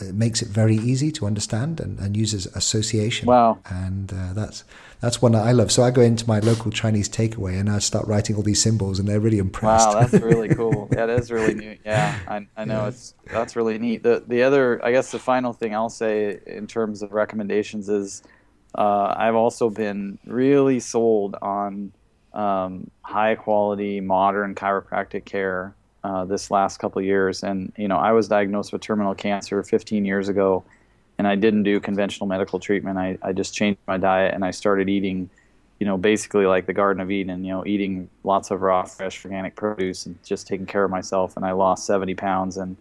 it 0.00 0.14
makes 0.14 0.42
it 0.42 0.48
very 0.48 0.76
easy 0.76 1.10
to 1.12 1.26
understand 1.26 1.80
and, 1.80 1.98
and 1.98 2.16
uses 2.16 2.46
association. 2.46 3.26
Wow! 3.26 3.58
And 3.68 4.12
uh, 4.12 4.32
that's 4.32 4.64
that's 5.00 5.20
one 5.20 5.32
that 5.32 5.46
I 5.46 5.52
love. 5.52 5.72
So 5.72 5.82
I 5.82 5.90
go 5.90 6.02
into 6.02 6.26
my 6.26 6.38
local 6.40 6.70
Chinese 6.70 7.08
takeaway 7.08 7.58
and 7.58 7.68
I 7.68 7.78
start 7.78 8.06
writing 8.06 8.36
all 8.36 8.42
these 8.42 8.62
symbols, 8.62 8.98
and 8.98 9.08
they're 9.08 9.20
really 9.20 9.38
impressed. 9.38 9.88
Wow, 9.88 10.00
that's 10.00 10.22
really 10.22 10.48
cool. 10.54 10.88
that 10.92 11.10
is 11.10 11.30
really 11.30 11.54
neat. 11.54 11.80
Yeah, 11.84 12.18
I, 12.28 12.46
I 12.56 12.64
know 12.64 12.82
yeah. 12.82 12.88
it's 12.88 13.14
that's 13.26 13.56
really 13.56 13.78
neat. 13.78 14.02
The 14.02 14.22
the 14.26 14.42
other, 14.42 14.84
I 14.84 14.92
guess, 14.92 15.10
the 15.10 15.18
final 15.18 15.52
thing 15.52 15.74
I'll 15.74 15.90
say 15.90 16.40
in 16.46 16.66
terms 16.66 17.02
of 17.02 17.12
recommendations 17.12 17.88
is, 17.88 18.22
uh, 18.76 19.14
I've 19.16 19.36
also 19.36 19.70
been 19.70 20.18
really 20.26 20.80
sold 20.80 21.36
on 21.42 21.92
um, 22.32 22.90
high 23.02 23.34
quality 23.34 24.00
modern 24.00 24.54
chiropractic 24.54 25.24
care 25.24 25.74
uh, 26.08 26.24
this 26.24 26.50
last 26.50 26.78
couple 26.78 27.02
years. 27.02 27.42
And 27.42 27.72
you 27.76 27.86
know, 27.86 27.96
I 27.96 28.12
was 28.12 28.28
diagnosed 28.28 28.72
with 28.72 28.80
terminal 28.80 29.14
cancer 29.14 29.62
15 29.62 30.04
years 30.04 30.28
ago, 30.28 30.64
and 31.18 31.28
I 31.28 31.34
didn't 31.34 31.64
do 31.64 31.80
conventional 31.80 32.26
medical 32.26 32.58
treatment. 32.58 32.98
I, 32.98 33.18
I 33.22 33.32
just 33.32 33.54
changed 33.54 33.80
my 33.86 33.98
diet 33.98 34.34
and 34.34 34.44
I 34.44 34.50
started 34.50 34.88
eating, 34.88 35.28
you 35.78 35.86
know, 35.86 35.98
basically 35.98 36.46
like 36.46 36.66
the 36.66 36.72
Garden 36.72 37.02
of 37.02 37.10
Eden. 37.10 37.44
You 37.44 37.52
know, 37.52 37.66
eating 37.66 38.08
lots 38.24 38.50
of 38.50 38.62
raw, 38.62 38.84
fresh, 38.84 39.24
organic 39.24 39.54
produce 39.54 40.06
and 40.06 40.22
just 40.24 40.46
taking 40.46 40.66
care 40.66 40.84
of 40.84 40.90
myself. 40.90 41.36
And 41.36 41.44
I 41.44 41.52
lost 41.52 41.84
70 41.86 42.14
pounds 42.14 42.56
and 42.56 42.76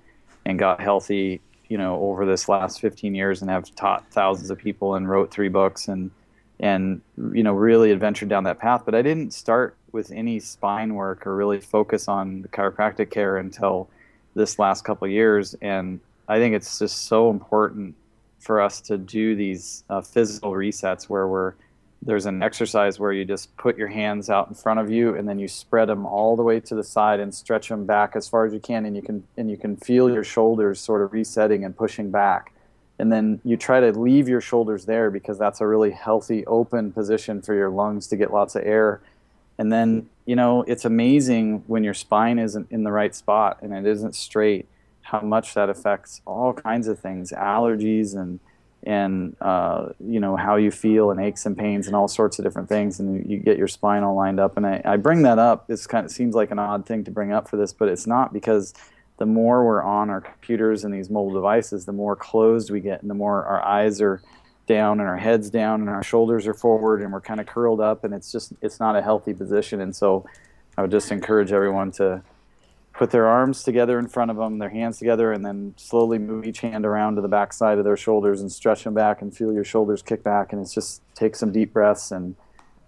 and 0.46 0.58
got 0.58 0.80
healthy. 0.80 1.42
You 1.68 1.78
know, 1.78 2.00
over 2.00 2.26
this 2.26 2.48
last 2.48 2.80
15 2.80 3.14
years, 3.14 3.42
and 3.42 3.52
have 3.52 3.76
taught 3.76 4.10
thousands 4.12 4.50
of 4.50 4.58
people 4.58 4.96
and 4.96 5.10
wrote 5.10 5.32
three 5.32 5.50
books 5.50 5.90
and 5.90 6.12
and 6.62 7.02
you 7.34 7.44
know 7.44 7.52
really 7.52 7.92
adventured 7.92 8.30
down 8.30 8.46
that 8.46 8.58
path. 8.58 8.84
But 8.86 8.96
I 8.96 9.02
didn't 9.02 9.34
start 9.34 9.77
with 9.92 10.12
any 10.12 10.40
spine 10.40 10.94
work 10.96 11.26
or 11.26 11.36
really 11.36 11.60
focus 11.60 12.08
on 12.08 12.42
the 12.42 12.48
chiropractic 12.48 13.10
care 13.10 13.38
until 13.38 13.90
this 14.36 14.60
last 14.60 14.84
couple 14.84 15.08
years. 15.08 15.56
And 15.62 16.00
I 16.28 16.38
think 16.38 16.56
it's 16.56 16.80
just 16.80 17.06
so 17.06 17.30
important 17.30 17.96
for 18.40 18.62
us 18.62 18.82
to 18.82 18.98
do 18.98 19.36
these 19.36 19.84
uh, 19.90 20.02
physical 20.02 20.52
resets 20.52 21.06
where 21.06 21.28
we're 21.28 21.54
there's 22.02 22.28
an 22.28 22.44
exercise 22.44 23.00
where 23.00 23.12
you 23.12 23.26
just 23.26 23.56
put 23.58 23.76
your 23.76 23.88
hands 23.88 24.30
out 24.30 24.48
in 24.48 24.54
front 24.54 24.80
of 24.80 24.92
you 24.92 25.16
and 25.16 25.28
then 25.28 25.40
you 25.40 25.48
spread 25.48 25.90
them 25.90 26.06
all 26.06 26.36
the 26.36 26.44
way 26.44 26.60
to 26.60 26.76
the 26.76 26.84
side 26.84 27.20
and 27.20 27.34
stretch 27.34 27.70
them 27.70 27.86
back 27.86 28.16
as 28.16 28.30
far 28.30 28.46
as 28.46 28.54
you 28.54 28.60
can. 28.60 28.86
And 28.86 28.96
you 28.96 29.02
can 29.02 29.24
and 29.36 29.50
you 29.50 29.58
can 29.58 29.76
feel 29.78 30.10
your 30.10 30.24
shoulders 30.24 30.80
sort 30.80 31.02
of 31.02 31.12
resetting 31.12 31.66
and 31.66 31.76
pushing 31.76 32.12
back. 32.12 32.54
And 33.00 33.12
then 33.12 33.42
you 33.44 33.58
try 33.58 33.80
to 33.80 33.92
leave 33.92 34.28
your 34.28 34.42
shoulders 34.42 34.86
there 34.86 35.12
because 35.12 35.38
that's 35.38 35.62
a 35.62 35.68
really 35.68 35.92
healthy 35.92 36.46
open 36.46 36.92
position 36.92 37.42
for 37.42 37.54
your 37.54 37.70
lungs 37.70 38.08
to 38.08 38.16
get 38.16 38.32
lots 38.32 38.56
of 38.56 38.64
air 38.64 39.02
and 39.58 39.72
then, 39.72 40.10
you 40.26 40.36
know, 40.36 40.64
it's 40.64 40.86
amazing 40.86 41.64
when 41.68 41.84
your 41.84 41.94
spine 41.94 42.40
isn't 42.40 42.68
in 42.72 42.84
the 42.84 42.92
right 42.92 43.16
spot 43.16 43.60
and 43.62 43.74
it 43.74 43.86
isn't 43.86 44.16
straight, 44.16 44.68
how 45.02 45.22
much 45.22 45.54
that 45.54 45.70
affects 45.70 46.22
all 46.26 46.54
kinds 46.54 46.88
of 46.88 47.00
things, 47.00 47.32
allergies 47.32 48.16
and 48.16 48.40
and 48.84 49.36
uh, 49.42 49.90
you 50.00 50.20
know 50.20 50.36
how 50.36 50.56
you 50.56 50.70
feel 50.70 51.10
and 51.12 51.20
aches 51.20 51.46
and 51.46 51.58
pains 51.58 51.88
and 51.88 51.96
all 51.96 52.08
sorts 52.08 52.38
of 52.40 52.46
different 52.46 52.70
things. 52.70 53.00
And 53.00 53.30
you 53.30 53.38
get 53.38 53.58
your 53.58 53.68
spine 53.68 54.04
all 54.04 54.16
lined 54.16 54.40
up. 54.40 54.56
And 54.56 54.66
I, 54.68 54.82
I 54.86 54.98
bring 54.98 55.24
that 55.24 55.40
up. 55.40 55.68
This 55.68 55.88
kind 55.88 56.06
of 56.06 56.12
seems 56.12 56.36
like 56.36 56.52
an 56.52 56.60
odd 56.60 56.86
thing 56.86 57.04
to 57.06 57.12
bring 57.12 57.34
up 57.34 57.50
for 57.50 57.58
this 57.58 57.74
but 57.74 57.90
it's 57.90 58.08
not 58.08 58.32
because 58.32 58.74
the 59.18 59.26
more 59.26 59.66
we're 59.66 59.82
on 59.82 60.10
our 60.10 60.22
computers 60.22 60.84
and 60.84 60.94
these 60.94 61.10
mobile 61.10 61.34
devices, 61.34 61.86
the 61.86 61.92
more 61.92 62.16
closed 62.16 62.70
we 62.70 62.80
get, 62.80 63.02
and 63.02 63.10
the 63.10 63.16
more 63.16 63.44
our 63.46 63.62
eyes 63.64 64.00
are 64.00 64.22
down 64.68 65.00
and 65.00 65.10
our 65.10 65.18
heads 65.18 65.50
down 65.50 65.82
and 65.82 65.90
our 65.90 66.04
shoulders 66.04 66.46
are 66.46 66.54
forward 66.54 67.02
and 67.02 67.12
we're 67.12 67.22
kind 67.22 67.40
of 67.40 67.48
curled 67.48 67.82
up, 67.82 68.04
and 68.04 68.14
it's 68.14 68.32
just 68.32 68.54
it's 68.62 68.80
not 68.80 68.96
a 68.96 69.02
healthy 69.02 69.34
position. 69.34 69.82
And 69.82 69.96
so, 69.96 70.26
I 70.78 70.82
would 70.82 70.92
just 70.92 71.12
encourage 71.12 71.52
everyone 71.52 71.92
to 71.94 72.22
put 72.94 73.12
their 73.12 73.28
arms 73.28 73.64
together 73.64 73.98
in 74.00 74.08
front 74.08 74.32
of 74.32 74.38
them, 74.38 74.60
their 74.60 74.70
hands 74.70 74.98
together, 74.98 75.32
and 75.32 75.46
then 75.46 75.74
slowly 75.78 76.18
move 76.20 76.46
each 76.46 76.60
hand 76.60 76.86
around 76.86 77.16
to 77.16 77.22
the 77.22 77.28
back 77.28 77.54
side 77.54 77.78
of 77.78 77.84
their 77.84 77.98
shoulders 77.98 78.42
and 78.42 78.52
stretch 78.52 78.84
them 78.84 78.94
back 78.94 79.22
and 79.22 79.36
feel 79.36 79.54
your 79.54 79.64
shoulders 79.64 80.02
kick 80.02 80.24
back. 80.24 80.54
And 80.54 80.62
it's 80.62 80.74
just 80.74 81.02
take 81.16 81.36
some 81.36 81.52
deep 81.52 81.74
breaths 81.74 82.12
and 82.12 82.36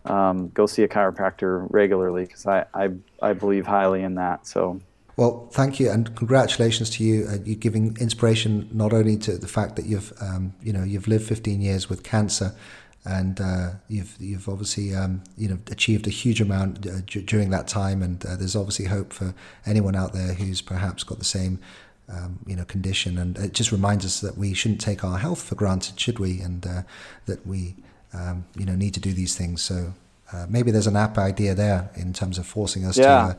um, 0.05 0.49
go 0.49 0.65
see 0.65 0.83
a 0.83 0.87
chiropractor 0.87 1.67
regularly 1.69 2.25
because 2.25 2.45
I, 2.45 2.65
I, 2.73 2.89
I 3.21 3.33
believe 3.33 3.65
highly 3.65 4.03
in 4.03 4.15
that. 4.15 4.45
So. 4.45 4.81
Well, 5.19 5.49
thank 5.51 5.81
you, 5.81 5.91
and 5.91 6.15
congratulations 6.15 6.89
to 6.91 7.03
you. 7.03 7.27
Uh, 7.27 7.39
you're 7.43 7.57
giving 7.57 7.97
inspiration 7.99 8.69
not 8.71 8.93
only 8.93 9.17
to 9.17 9.37
the 9.37 9.49
fact 9.49 9.75
that 9.75 9.85
you've, 9.85 10.13
um, 10.21 10.53
you 10.63 10.71
know, 10.71 10.81
you've 10.81 11.09
lived 11.09 11.27
15 11.27 11.59
years 11.59 11.89
with 11.89 12.03
cancer, 12.03 12.55
and 13.03 13.41
uh, 13.41 13.71
you've 13.89 14.15
you've 14.17 14.47
obviously 14.47 14.95
um, 14.95 15.21
you 15.35 15.49
know 15.49 15.59
achieved 15.69 16.07
a 16.07 16.09
huge 16.09 16.39
amount 16.39 16.87
uh, 16.87 17.01
d- 17.05 17.21
during 17.23 17.49
that 17.49 17.67
time, 17.67 18.01
and 18.01 18.25
uh, 18.25 18.37
there's 18.37 18.55
obviously 18.55 18.85
hope 18.85 19.11
for 19.11 19.35
anyone 19.65 19.93
out 19.93 20.13
there 20.13 20.35
who's 20.35 20.61
perhaps 20.61 21.03
got 21.03 21.19
the 21.19 21.25
same 21.25 21.59
um, 22.07 22.39
you 22.47 22.55
know 22.55 22.63
condition, 22.63 23.17
and 23.17 23.37
it 23.39 23.51
just 23.51 23.73
reminds 23.73 24.05
us 24.05 24.21
that 24.21 24.37
we 24.37 24.53
shouldn't 24.53 24.79
take 24.79 25.03
our 25.03 25.17
health 25.17 25.43
for 25.43 25.55
granted, 25.55 25.99
should 25.99 26.19
we? 26.19 26.39
And 26.39 26.65
uh, 26.65 26.83
that 27.25 27.45
we 27.45 27.75
um, 28.13 28.45
you 28.55 28.65
know 28.65 28.75
need 28.75 28.93
to 28.93 29.01
do 29.01 29.11
these 29.11 29.35
things. 29.35 29.61
So 29.61 29.95
uh, 30.31 30.45
maybe 30.47 30.71
there's 30.71 30.87
an 30.87 30.95
app 30.95 31.17
idea 31.17 31.55
there 31.55 31.89
in 31.95 32.13
terms 32.13 32.37
of 32.37 32.47
forcing 32.47 32.85
us 32.85 32.97
yeah. 32.97 33.33
to. 33.33 33.37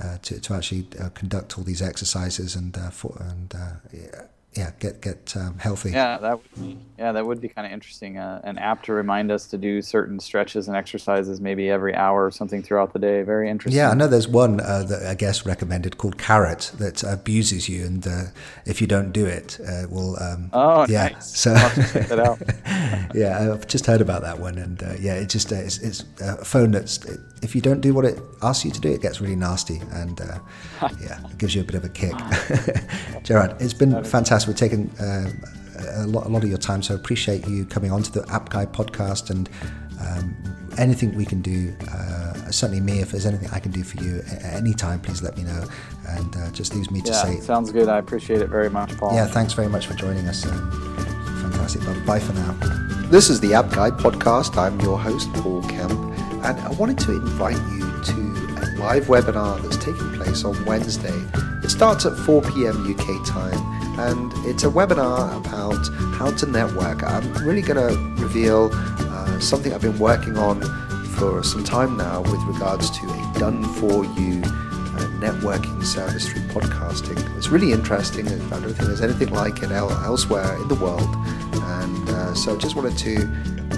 Uh, 0.00 0.16
to, 0.22 0.38
to 0.38 0.54
actually 0.54 0.86
uh, 1.00 1.08
conduct 1.08 1.58
all 1.58 1.64
these 1.64 1.82
exercises 1.82 2.54
and 2.54 2.78
uh, 2.78 2.88
for, 2.88 3.16
and 3.20 3.52
yeah, 4.58 4.72
get 4.80 5.00
get 5.00 5.36
um, 5.36 5.56
healthy. 5.58 5.92
Yeah, 5.92 6.18
that 6.18 6.38
would 6.42 6.54
be, 6.56 6.78
yeah, 6.98 7.12
that 7.12 7.24
would 7.24 7.40
be 7.40 7.48
kind 7.48 7.64
of 7.64 7.72
interesting. 7.72 8.18
Uh, 8.18 8.40
an 8.42 8.58
app 8.58 8.82
to 8.84 8.92
remind 8.92 9.30
us 9.30 9.46
to 9.46 9.56
do 9.56 9.80
certain 9.80 10.18
stretches 10.18 10.66
and 10.66 10.76
exercises, 10.76 11.40
maybe 11.40 11.70
every 11.70 11.94
hour 11.94 12.26
or 12.26 12.32
something 12.32 12.60
throughout 12.60 12.92
the 12.92 12.98
day. 12.98 13.22
Very 13.22 13.48
interesting. 13.48 13.78
Yeah, 13.78 13.90
I 13.90 13.94
know 13.94 14.08
there's 14.08 14.26
one 14.26 14.60
uh, 14.60 14.82
that 14.82 15.06
I 15.06 15.14
guess 15.14 15.46
recommended 15.46 15.96
called 15.96 16.18
Carrot 16.18 16.72
that 16.78 17.04
abuses 17.04 17.68
you, 17.68 17.86
and 17.86 18.06
uh, 18.06 18.22
if 18.66 18.80
you 18.80 18.88
don't 18.88 19.12
do 19.12 19.26
it, 19.26 19.60
uh, 19.60 19.86
will. 19.88 20.20
Um, 20.20 20.50
oh, 20.52 20.86
yeah. 20.88 21.10
Nice. 21.10 21.38
So 21.38 21.52
yeah, 23.14 23.52
I've 23.52 23.68
just 23.68 23.86
heard 23.86 24.00
about 24.00 24.22
that 24.22 24.40
one, 24.40 24.58
and 24.58 24.82
uh, 24.82 24.94
yeah, 24.98 25.14
it 25.14 25.28
just 25.28 25.52
uh, 25.52 25.56
it's, 25.56 25.78
it's, 25.78 26.04
a 26.20 26.44
phone 26.44 26.72
that's 26.72 26.98
if 27.42 27.54
you 27.54 27.60
don't 27.60 27.80
do 27.80 27.94
what 27.94 28.04
it 28.04 28.18
asks 28.42 28.64
you 28.64 28.72
to 28.72 28.80
do, 28.80 28.90
it 28.90 29.02
gets 29.02 29.20
really 29.20 29.36
nasty, 29.36 29.80
and 29.92 30.18
yeah, 31.00 31.24
it 31.30 31.38
gives 31.38 31.54
you 31.54 31.60
a 31.60 31.64
bit 31.64 31.76
of 31.76 31.84
a 31.84 31.88
kick. 31.88 32.12
Jerrod, 33.22 33.60
it's 33.60 33.74
been 33.74 34.02
fantastic 34.02 34.47
for 34.48 34.56
taking 34.56 34.90
uh, 34.98 35.30
a, 35.96 36.06
lot, 36.06 36.26
a 36.26 36.28
lot 36.28 36.42
of 36.42 36.48
your 36.48 36.58
time. 36.58 36.82
So 36.82 36.94
I 36.94 36.96
appreciate 36.96 37.46
you 37.46 37.64
coming 37.66 37.92
on 37.92 38.02
to 38.02 38.12
the 38.12 38.32
App 38.32 38.48
Guy 38.48 38.66
podcast 38.66 39.30
and 39.30 39.48
um, 40.00 40.36
anything 40.78 41.14
we 41.14 41.24
can 41.24 41.42
do. 41.42 41.74
Uh, 41.92 42.50
certainly, 42.50 42.80
me, 42.80 43.00
if 43.00 43.10
there's 43.10 43.26
anything 43.26 43.50
I 43.52 43.60
can 43.60 43.72
do 43.72 43.84
for 43.84 44.02
you 44.02 44.22
at 44.30 44.54
any 44.54 44.72
time, 44.72 45.00
please 45.00 45.22
let 45.22 45.36
me 45.36 45.44
know. 45.44 45.64
And 46.08 46.36
uh, 46.36 46.50
just 46.50 46.74
leaves 46.74 46.90
me 46.90 47.02
to 47.02 47.10
yeah, 47.10 47.22
say. 47.22 47.40
Sounds 47.40 47.70
good. 47.70 47.88
I 47.88 47.98
appreciate 47.98 48.40
it 48.40 48.48
very 48.48 48.70
much, 48.70 48.96
Paul. 48.96 49.14
Yeah, 49.14 49.26
thanks 49.26 49.52
very 49.52 49.68
much 49.68 49.86
for 49.86 49.94
joining 49.94 50.26
us. 50.28 50.46
Um, 50.46 50.70
fantastic. 51.42 51.82
Bye 52.06 52.20
for 52.20 52.32
now. 52.32 52.52
This 53.10 53.28
is 53.28 53.40
the 53.40 53.54
App 53.54 53.70
Guy 53.70 53.90
podcast. 53.90 54.56
I'm 54.56 54.80
your 54.80 54.98
host, 54.98 55.32
Paul 55.34 55.62
Kemp, 55.62 55.92
and 56.44 56.58
I 56.58 56.70
wanted 56.72 56.98
to 57.00 57.12
invite 57.12 57.56
you 57.72 57.80
to 58.04 58.20
a 58.62 58.66
live 58.78 59.04
webinar 59.06 59.60
that's 59.62 59.76
taking 59.76 60.12
place 60.14 60.44
on 60.44 60.64
Wednesday. 60.64 61.14
It 61.62 61.70
starts 61.70 62.06
at 62.06 62.16
4 62.16 62.42
p.m. 62.42 62.94
UK 62.94 63.26
time 63.26 63.77
and 63.98 64.32
it's 64.46 64.64
a 64.64 64.68
webinar 64.68 65.36
about 65.44 65.88
how 66.14 66.30
to 66.30 66.46
network. 66.46 67.02
I'm 67.02 67.32
really 67.44 67.62
going 67.62 67.76
to 67.76 68.22
reveal 68.22 68.70
uh, 68.72 69.40
something 69.40 69.72
I've 69.72 69.82
been 69.82 69.98
working 69.98 70.38
on 70.38 70.62
for 71.16 71.42
some 71.42 71.64
time 71.64 71.96
now 71.96 72.22
with 72.22 72.40
regards 72.44 72.90
to 72.90 73.06
a 73.06 73.38
done 73.38 73.64
for 73.74 74.04
you 74.04 74.40
uh, 74.44 75.06
networking 75.20 75.84
service 75.84 76.28
through 76.28 76.42
podcasting. 76.42 77.18
It's 77.36 77.48
really 77.48 77.72
interesting. 77.72 78.26
I 78.26 78.30
don't 78.30 78.62
think 78.62 78.76
there's 78.76 79.00
anything 79.00 79.30
like 79.30 79.62
it 79.62 79.72
elsewhere 79.72 80.56
in 80.62 80.68
the 80.68 80.76
world. 80.76 81.08
And 81.54 82.08
uh, 82.08 82.34
so 82.34 82.54
I 82.54 82.58
just 82.58 82.76
wanted 82.76 82.96
to 82.98 83.16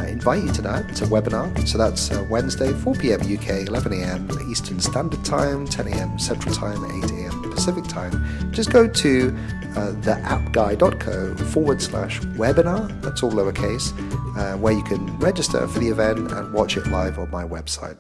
uh, 0.01 0.05
invite 0.05 0.45
you 0.45 0.53
to 0.53 0.63
that. 0.63 0.91
It's 0.91 1.01
a 1.01 1.07
webinar. 1.07 1.67
So 1.67 1.79
that's 1.79 2.11
uh, 2.11 2.27
Wednesday, 2.29 2.73
4 2.73 2.95
p.m. 2.95 3.21
UK, 3.21 3.67
11 3.69 3.93
a.m. 3.95 4.29
Eastern 4.51 4.81
Standard 4.81 5.25
Time, 5.25 5.67
10 5.67 5.89
a.m. 5.89 6.19
Central 6.19 6.55
Time, 6.55 6.85
8 7.05 7.11
a.m. 7.11 7.20
Pacific 7.61 7.85
Time. 7.85 8.53
Just 8.53 8.73
go 8.73 8.89
to 8.89 9.37
uh, 9.77 9.93
theappguy.co 10.01 11.37
forward 11.53 11.83
slash 11.83 12.19
webinar, 12.21 12.89
that's 13.03 13.23
all 13.23 13.31
lowercase, 13.31 13.93
uh, 14.39 14.57
where 14.57 14.73
you 14.73 14.83
can 14.83 15.19
register 15.19 15.69
for 15.69 15.79
the 15.79 15.89
event 15.89 16.33
and 16.33 16.55
watch 16.55 16.79
it 16.79 16.87
live 16.87 17.19
on 17.19 17.31
my 17.31 17.45
website. 17.45 17.99